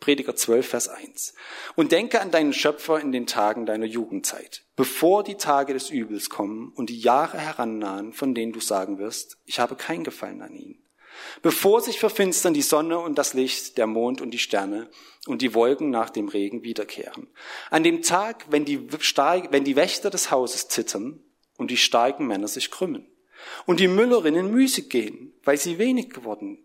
Prediger 0.00 0.36
12, 0.36 0.68
Vers 0.68 0.88
1. 0.88 1.34
Und 1.76 1.92
denke 1.92 2.20
an 2.20 2.30
deinen 2.30 2.52
Schöpfer 2.52 3.00
in 3.00 3.12
den 3.12 3.26
Tagen 3.26 3.66
deiner 3.66 3.86
Jugendzeit, 3.86 4.64
bevor 4.76 5.24
die 5.24 5.36
Tage 5.36 5.72
des 5.72 5.90
Übels 5.90 6.28
kommen 6.28 6.72
und 6.74 6.90
die 6.90 7.00
Jahre 7.00 7.38
herannahen, 7.38 8.12
von 8.12 8.34
denen 8.34 8.52
du 8.52 8.60
sagen 8.60 8.98
wirst, 8.98 9.38
ich 9.44 9.60
habe 9.60 9.76
kein 9.76 10.04
Gefallen 10.04 10.42
an 10.42 10.54
ihnen. 10.54 10.84
Bevor 11.42 11.80
sich 11.80 12.00
verfinstern 12.00 12.54
die 12.54 12.62
Sonne 12.62 12.98
und 12.98 13.18
das 13.18 13.34
Licht, 13.34 13.78
der 13.78 13.86
Mond 13.86 14.20
und 14.20 14.32
die 14.32 14.38
Sterne 14.38 14.90
und 15.26 15.42
die 15.42 15.54
Wolken 15.54 15.90
nach 15.90 16.10
dem 16.10 16.28
Regen 16.28 16.64
wiederkehren. 16.64 17.28
An 17.70 17.84
dem 17.84 18.02
Tag, 18.02 18.46
wenn 18.50 18.64
die, 18.64 18.90
wenn 18.90 19.64
die 19.64 19.76
Wächter 19.76 20.10
des 20.10 20.30
Hauses 20.30 20.68
zittern 20.68 21.22
und 21.56 21.70
die 21.70 21.76
starken 21.76 22.26
Männer 22.26 22.48
sich 22.48 22.70
krümmen 22.70 23.06
und 23.66 23.80
die 23.80 23.88
Müllerinnen 23.88 24.50
müßig 24.50 24.88
gehen, 24.90 25.32
weil 25.44 25.56
sie 25.56 25.78
wenig 25.78 26.10
geworden. 26.10 26.58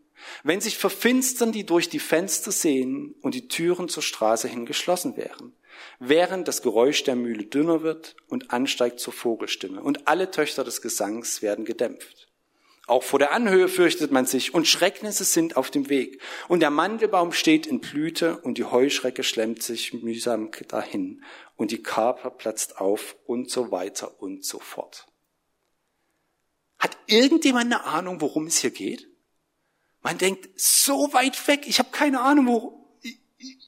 Wenn 0.44 0.62
sich 0.62 0.78
verfinstern, 0.78 1.52
die 1.52 1.66
durch 1.66 1.90
die 1.90 2.00
Fenster 2.00 2.52
sehen 2.52 3.16
und 3.22 3.36
die 3.36 3.48
Türen 3.48 3.90
zur 3.90 4.04
Straße 4.04 4.48
hin 4.48 4.66
geschlossen 4.66 5.18
wären, 5.18 5.54
während 6.00 6.48
das 6.48 6.62
Geräusch 6.62 7.04
der 7.04 7.16
Mühle 7.16 7.46
dünner 7.46 7.82
wird 7.84 8.16
und 8.28 8.52
ansteigt 8.52 9.00
zur 9.00 9.14
Vogelstimme 9.14 9.82
und 9.82 10.08
alle 10.08 10.32
Töchter 10.32 10.64
des 10.64 10.82
Gesangs 10.82 11.42
werden 11.42 11.66
gedämpft. 11.66 12.30
Auch 12.90 13.04
vor 13.04 13.20
der 13.20 13.34
Anhöhe 13.34 13.68
fürchtet 13.68 14.12
man 14.12 14.26
sich 14.26 14.56
und 14.56 14.68
Schrecknisse 14.68 15.24
sind 15.24 15.58
auf 15.58 15.70
dem 15.70 15.90
Weg. 15.90 16.20
Und 16.48 16.62
der 16.62 16.72
Mandelbaum 16.72 17.34
steht 17.34 17.68
in 17.68 17.82
Blüte 17.82 18.38
und 18.38 18.58
die 18.58 18.64
Heuschrecke 18.64 19.22
schlemmt 19.22 19.62
sich 19.62 19.94
mühsam 19.94 20.50
dahin 20.68 21.24
und 21.56 21.70
die 21.70 21.84
Kaper 21.84 22.32
platzt 22.32 22.80
auf 22.80 23.16
und 23.28 23.52
so 23.52 23.70
weiter 23.72 24.20
und 24.20 24.44
so 24.44 24.58
fort. 24.58 25.06
Hat 26.80 26.98
irgendjemand 27.06 27.66
eine 27.66 27.84
Ahnung, 27.84 28.22
worum 28.22 28.48
es 28.48 28.58
hier 28.58 28.72
geht? 28.72 29.08
Man 30.02 30.18
denkt, 30.18 30.50
so 30.60 31.14
weit 31.14 31.48
weg, 31.48 31.68
ich 31.68 31.80
habe 31.80 31.90
keine 31.92 32.22
Ahnung, 32.22 32.74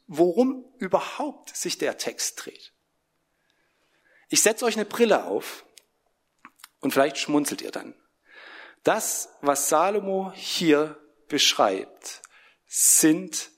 worum 0.07 0.65
überhaupt 0.77 1.55
sich 1.55 1.77
der 1.77 1.97
Text 1.97 2.45
dreht. 2.45 2.73
Ich 4.29 4.41
setze 4.41 4.65
euch 4.65 4.75
eine 4.75 4.85
Brille 4.85 5.25
auf 5.25 5.65
und 6.79 6.91
vielleicht 6.91 7.17
schmunzelt 7.17 7.61
ihr 7.61 7.71
dann. 7.71 7.95
Das, 8.83 9.29
was 9.41 9.69
Salomo 9.69 10.31
hier 10.33 10.97
beschreibt, 11.27 12.21
sind 12.65 13.51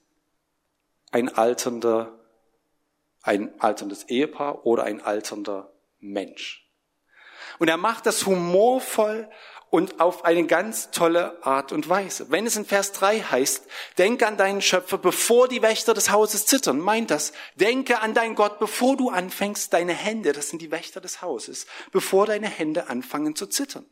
ein 1.11 1.29
alternder, 1.29 2.19
ein 3.21 3.59
alterndes 3.61 4.03
Ehepaar 4.05 4.65
oder 4.65 4.83
ein 4.83 5.01
alternder 5.01 5.71
Mensch. 5.99 6.69
Und 7.59 7.67
er 7.67 7.77
macht 7.77 8.05
das 8.05 8.25
humorvoll 8.25 9.29
und 9.73 9.99
auf 9.99 10.23
eine 10.23 10.45
ganz 10.45 10.91
tolle 10.91 11.43
Art 11.43 11.71
und 11.71 11.89
Weise. 11.89 12.27
Wenn 12.29 12.45
es 12.45 12.55
in 12.55 12.63
Vers 12.63 12.91
3 12.91 13.21
heißt, 13.21 13.65
denke 13.97 14.27
an 14.27 14.37
deinen 14.37 14.61
Schöpfer, 14.61 14.99
bevor 14.99 15.47
die 15.47 15.63
Wächter 15.63 15.95
des 15.95 16.11
Hauses 16.11 16.45
zittern, 16.45 16.79
meint 16.79 17.09
das, 17.09 17.33
denke 17.55 17.99
an 17.99 18.13
deinen 18.13 18.35
Gott, 18.35 18.59
bevor 18.59 18.97
du 18.97 19.09
anfängst, 19.09 19.73
deine 19.73 19.93
Hände, 19.93 20.31
das 20.31 20.49
sind 20.49 20.61
die 20.61 20.69
Wächter 20.69 21.01
des 21.01 21.23
Hauses, 21.23 21.65
bevor 21.91 22.27
deine 22.27 22.49
Hände 22.49 22.87
anfangen 22.87 23.35
zu 23.35 23.47
zittern. 23.47 23.87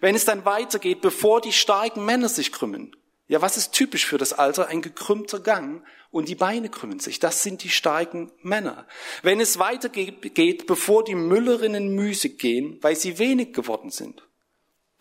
Wenn 0.00 0.14
es 0.14 0.24
dann 0.24 0.46
weitergeht, 0.46 1.02
bevor 1.02 1.42
die 1.42 1.52
starken 1.52 2.06
Männer 2.06 2.30
sich 2.30 2.50
krümmen. 2.50 2.96
Ja, 3.26 3.42
was 3.42 3.58
ist 3.58 3.72
typisch 3.72 4.06
für 4.06 4.16
das 4.16 4.32
Alter? 4.32 4.68
Ein 4.68 4.80
gekrümmter 4.80 5.40
Gang 5.40 5.84
und 6.10 6.30
die 6.30 6.36
Beine 6.36 6.70
krümmen 6.70 7.00
sich. 7.00 7.18
Das 7.18 7.42
sind 7.42 7.62
die 7.62 7.68
starken 7.68 8.32
Männer. 8.40 8.86
Wenn 9.22 9.40
es 9.40 9.58
weitergeht, 9.58 10.66
bevor 10.66 11.04
die 11.04 11.14
Müllerinnen 11.14 11.94
müßig 11.94 12.38
gehen, 12.38 12.78
weil 12.80 12.96
sie 12.96 13.18
wenig 13.18 13.52
geworden 13.52 13.90
sind. 13.90 14.22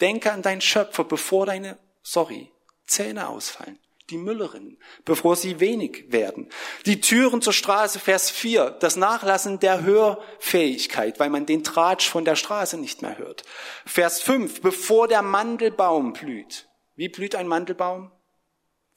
Denke 0.01 0.31
an 0.31 0.41
deinen 0.41 0.61
Schöpfer, 0.61 1.03
bevor 1.03 1.45
deine, 1.45 1.77
sorry, 2.01 2.51
Zähne 2.85 3.27
ausfallen 3.27 3.79
die 4.09 4.17
Müllerinnen, 4.17 4.77
bevor 5.05 5.35
sie 5.35 5.59
wenig 5.59 6.05
werden. 6.09 6.49
Die 6.85 7.01
Türen 7.01 7.41
zur 7.41 7.53
Straße, 7.53 7.99
Vers 7.99 8.29
4, 8.31 8.71
das 8.71 8.95
Nachlassen 8.95 9.59
der 9.59 9.83
Hörfähigkeit, 9.83 11.19
weil 11.19 11.29
man 11.29 11.45
den 11.45 11.63
Tratsch 11.63 12.09
von 12.09 12.25
der 12.25 12.35
Straße 12.35 12.77
nicht 12.77 13.01
mehr 13.01 13.17
hört. 13.17 13.43
Vers 13.85 14.21
5, 14.21 14.61
bevor 14.61 15.07
der 15.07 15.21
Mandelbaum 15.21 16.13
blüht. 16.13 16.69
Wie 16.95 17.09
blüht 17.09 17.35
ein 17.35 17.47
Mandelbaum? 17.47 18.11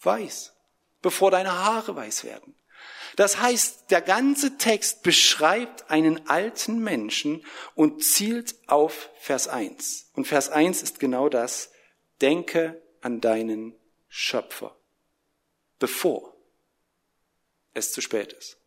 Weiß. 0.02 0.54
Bevor 1.02 1.30
deine 1.30 1.52
Haare 1.52 1.96
weiß 1.96 2.24
werden. 2.24 2.54
Das 3.16 3.40
heißt, 3.40 3.90
der 3.90 4.02
ganze 4.02 4.56
Text 4.58 5.02
beschreibt 5.02 5.90
einen 5.90 6.28
alten 6.28 6.78
Menschen 6.78 7.44
und 7.74 8.04
zielt 8.04 8.54
auf 8.66 9.10
Vers 9.18 9.48
1. 9.48 10.10
Und 10.14 10.26
Vers 10.26 10.48
1 10.48 10.82
ist 10.82 11.00
genau 11.00 11.28
das. 11.28 11.70
Denke 12.20 12.82
an 13.00 13.20
deinen 13.20 13.74
Schöpfer 14.08 14.76
bevor 15.80 16.36
es 17.74 17.90
zu 17.90 18.00
spät 18.00 18.32
ist. 18.32 18.58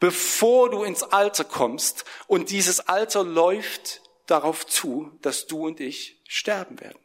Bevor 0.00 0.70
du 0.70 0.82
ins 0.82 1.04
Alter 1.04 1.44
kommst 1.44 2.04
und 2.26 2.50
dieses 2.50 2.80
Alter 2.80 3.22
läuft 3.22 4.02
darauf 4.26 4.66
zu, 4.66 5.16
dass 5.20 5.46
du 5.46 5.66
und 5.66 5.78
ich 5.78 6.20
sterben 6.26 6.80
werden. 6.80 6.98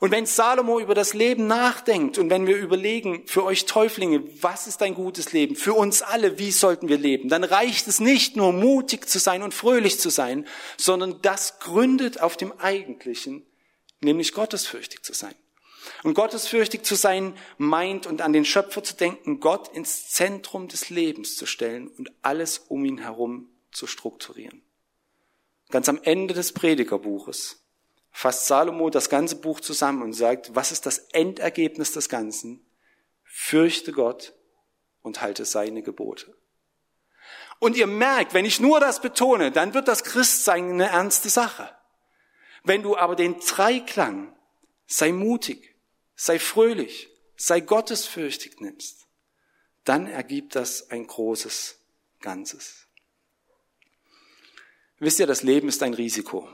Und 0.00 0.12
wenn 0.12 0.24
Salomo 0.24 0.80
über 0.80 0.94
das 0.94 1.12
Leben 1.12 1.46
nachdenkt 1.46 2.16
und 2.16 2.30
wenn 2.30 2.46
wir 2.46 2.56
überlegen, 2.56 3.26
für 3.26 3.44
euch 3.44 3.66
Täuflinge, 3.66 4.22
was 4.42 4.66
ist 4.66 4.80
ein 4.80 4.94
gutes 4.94 5.34
Leben? 5.34 5.56
Für 5.56 5.74
uns 5.74 6.00
alle, 6.00 6.38
wie 6.38 6.52
sollten 6.52 6.88
wir 6.88 6.96
leben? 6.96 7.28
Dann 7.28 7.44
reicht 7.44 7.86
es 7.86 8.00
nicht 8.00 8.34
nur 8.34 8.54
mutig 8.54 9.06
zu 9.06 9.18
sein 9.18 9.42
und 9.42 9.52
fröhlich 9.52 10.00
zu 10.00 10.08
sein, 10.08 10.46
sondern 10.78 11.20
das 11.20 11.58
gründet 11.58 12.18
auf 12.22 12.38
dem 12.38 12.58
Eigentlichen, 12.58 13.44
nämlich 14.00 14.32
gottesfürchtig 14.32 15.02
zu 15.02 15.12
sein. 15.12 15.34
Und 16.02 16.14
gottesfürchtig 16.14 16.82
zu 16.82 16.94
sein 16.94 17.34
meint 17.58 18.06
und 18.06 18.22
an 18.22 18.32
den 18.32 18.46
Schöpfer 18.46 18.82
zu 18.82 18.96
denken, 18.96 19.38
Gott 19.38 19.68
ins 19.68 20.08
Zentrum 20.08 20.68
des 20.68 20.88
Lebens 20.88 21.36
zu 21.36 21.44
stellen 21.44 21.88
und 21.88 22.10
alles 22.22 22.56
um 22.56 22.86
ihn 22.86 22.98
herum 22.98 23.50
zu 23.70 23.86
strukturieren. 23.86 24.62
Ganz 25.70 25.90
am 25.90 26.00
Ende 26.02 26.32
des 26.32 26.52
Predigerbuches 26.52 27.59
fasst 28.10 28.46
Salomo 28.46 28.90
das 28.90 29.08
ganze 29.08 29.36
Buch 29.36 29.60
zusammen 29.60 30.02
und 30.02 30.12
sagt, 30.12 30.54
was 30.54 30.72
ist 30.72 30.86
das 30.86 30.98
Endergebnis 31.12 31.92
des 31.92 32.08
Ganzen? 32.08 32.64
Fürchte 33.24 33.92
Gott 33.92 34.34
und 35.02 35.20
halte 35.20 35.44
seine 35.44 35.82
Gebote. 35.82 36.36
Und 37.58 37.76
ihr 37.76 37.86
merkt, 37.86 38.34
wenn 38.34 38.44
ich 38.44 38.58
nur 38.58 38.80
das 38.80 39.00
betone, 39.00 39.52
dann 39.52 39.74
wird 39.74 39.86
das 39.86 40.02
Christsein 40.02 40.70
eine 40.70 40.88
ernste 40.88 41.28
Sache. 41.28 41.74
Wenn 42.64 42.82
du 42.82 42.96
aber 42.96 43.16
den 43.16 43.38
Dreiklang, 43.38 44.34
sei 44.86 45.12
mutig, 45.12 45.76
sei 46.16 46.38
fröhlich, 46.38 47.08
sei 47.36 47.60
gottesfürchtig 47.60 48.60
nimmst, 48.60 49.06
dann 49.84 50.06
ergibt 50.06 50.54
das 50.56 50.90
ein 50.90 51.06
großes 51.06 51.78
Ganzes. 52.20 52.86
Wisst 54.98 55.18
ihr, 55.20 55.26
das 55.26 55.42
Leben 55.42 55.68
ist 55.68 55.82
ein 55.82 55.94
Risiko. 55.94 56.48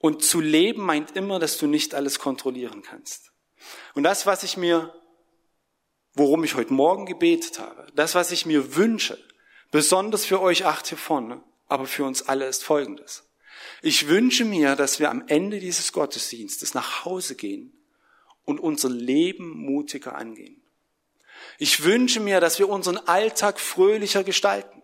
Und 0.00 0.24
zu 0.24 0.40
leben 0.40 0.82
meint 0.82 1.16
immer, 1.16 1.38
dass 1.38 1.58
du 1.58 1.66
nicht 1.66 1.94
alles 1.94 2.18
kontrollieren 2.18 2.82
kannst. 2.82 3.30
Und 3.94 4.02
das, 4.02 4.26
was 4.26 4.42
ich 4.42 4.56
mir 4.56 4.92
worum 6.14 6.44
ich 6.44 6.54
heute 6.54 6.72
Morgen 6.72 7.06
gebetet 7.06 7.58
habe, 7.58 7.86
das, 7.94 8.14
was 8.14 8.32
ich 8.32 8.46
mir 8.46 8.76
wünsche, 8.76 9.18
besonders 9.70 10.24
für 10.24 10.40
euch 10.40 10.64
acht 10.64 10.86
hier 10.88 10.98
vorne, 10.98 11.42
aber 11.68 11.86
für 11.86 12.04
uns 12.04 12.22
alle 12.22 12.46
ist 12.46 12.64
Folgendes. 12.64 13.24
Ich 13.82 14.08
wünsche 14.08 14.44
mir, 14.44 14.74
dass 14.74 14.98
wir 14.98 15.10
am 15.10 15.24
Ende 15.28 15.60
dieses 15.60 15.92
Gottesdienstes 15.92 16.74
nach 16.74 17.04
Hause 17.04 17.36
gehen 17.36 17.72
und 18.44 18.58
unser 18.58 18.88
Leben 18.88 19.50
mutiger 19.50 20.16
angehen. 20.16 20.62
Ich 21.58 21.84
wünsche 21.84 22.20
mir, 22.20 22.40
dass 22.40 22.58
wir 22.58 22.68
unseren 22.68 22.98
Alltag 22.98 23.60
fröhlicher 23.60 24.24
gestalten. 24.24 24.82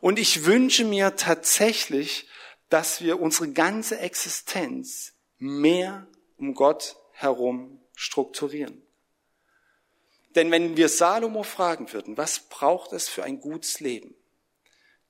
Und 0.00 0.18
ich 0.18 0.44
wünsche 0.44 0.84
mir 0.84 1.16
tatsächlich, 1.16 2.28
dass 2.68 3.00
wir 3.00 3.20
unsere 3.20 3.50
ganze 3.52 3.98
Existenz 3.98 5.14
mehr 5.38 6.06
um 6.36 6.54
Gott 6.54 6.96
herum 7.12 7.80
strukturieren. 7.94 8.82
Denn 10.34 10.50
wenn 10.50 10.76
wir 10.76 10.88
Salomo 10.88 11.42
fragen 11.42 11.92
würden, 11.92 12.16
was 12.16 12.40
braucht 12.48 12.92
es 12.92 13.08
für 13.08 13.24
ein 13.24 13.40
gutes 13.40 13.80
Leben, 13.80 14.14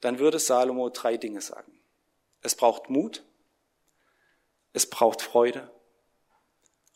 dann 0.00 0.18
würde 0.18 0.38
Salomo 0.38 0.90
drei 0.90 1.16
Dinge 1.16 1.40
sagen. 1.40 1.78
Es 2.40 2.54
braucht 2.54 2.88
Mut, 2.88 3.24
es 4.72 4.88
braucht 4.88 5.22
Freude 5.22 5.70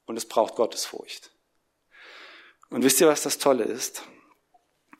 und 0.07 0.16
es 0.16 0.27
braucht 0.27 0.55
Gottesfurcht. 0.55 1.33
Und 2.70 2.85
wisst 2.85 3.01
ihr, 3.01 3.09
was 3.09 3.22
das 3.22 3.38
Tolle 3.38 3.64
ist? 3.64 4.05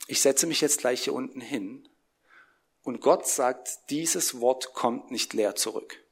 Ich 0.09 0.21
setze 0.21 0.47
mich 0.47 0.61
jetzt 0.61 0.81
gleich 0.81 1.05
hier 1.05 1.15
unten 1.15 1.41
hin 1.41 1.89
und 2.83 3.01
Gott 3.01 3.27
sagt, 3.27 3.91
dieses 3.91 4.41
Wort 4.41 4.75
kommt 4.75 5.11
nicht 5.11 5.33
leer 5.33 5.55
zurück. 5.55 6.03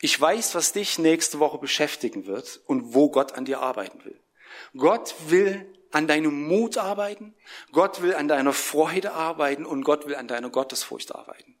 Ich 0.00 0.18
weiß, 0.20 0.54
was 0.54 0.72
dich 0.72 0.98
nächste 0.98 1.40
Woche 1.40 1.58
beschäftigen 1.58 2.26
wird 2.26 2.60
und 2.66 2.94
wo 2.94 3.10
Gott 3.10 3.32
an 3.32 3.44
dir 3.44 3.60
arbeiten 3.60 4.04
will. 4.04 4.20
Gott 4.76 5.14
will 5.28 5.66
an 5.90 6.08
deinem 6.08 6.48
Mut 6.48 6.76
arbeiten, 6.76 7.34
Gott 7.72 8.02
will 8.02 8.14
an 8.14 8.28
deiner 8.28 8.52
Freude 8.52 9.12
arbeiten 9.12 9.64
und 9.64 9.84
Gott 9.84 10.06
will 10.06 10.16
an 10.16 10.28
deiner 10.28 10.50
Gottesfurcht 10.50 11.14
arbeiten. 11.14 11.56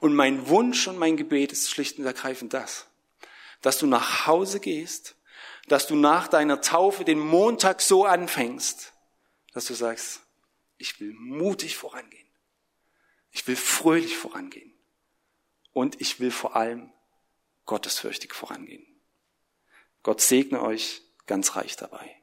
Und 0.00 0.14
mein 0.14 0.48
Wunsch 0.48 0.88
und 0.88 0.98
mein 0.98 1.16
Gebet 1.16 1.52
ist 1.52 1.70
schlicht 1.70 1.98
und 1.98 2.04
ergreifend 2.04 2.54
das, 2.54 2.86
dass 3.60 3.78
du 3.78 3.86
nach 3.86 4.26
Hause 4.26 4.58
gehst, 4.58 5.14
dass 5.68 5.86
du 5.86 5.94
nach 5.94 6.26
deiner 6.26 6.60
Taufe 6.60 7.04
den 7.04 7.20
Montag 7.20 7.80
so 7.80 8.04
anfängst, 8.04 8.92
dass 9.54 9.66
du 9.66 9.74
sagst, 9.74 10.22
ich 10.78 10.98
will 11.00 11.12
mutig 11.12 11.76
vorangehen. 11.76 12.21
Ich 13.32 13.46
will 13.48 13.56
fröhlich 13.56 14.16
vorangehen. 14.16 14.72
Und 15.72 16.00
ich 16.00 16.20
will 16.20 16.30
vor 16.30 16.54
allem 16.54 16.92
gottesfürchtig 17.64 18.34
vorangehen. 18.34 18.86
Gott 20.02 20.20
segne 20.20 20.62
euch 20.62 21.02
ganz 21.26 21.56
reich 21.56 21.76
dabei. 21.76 22.21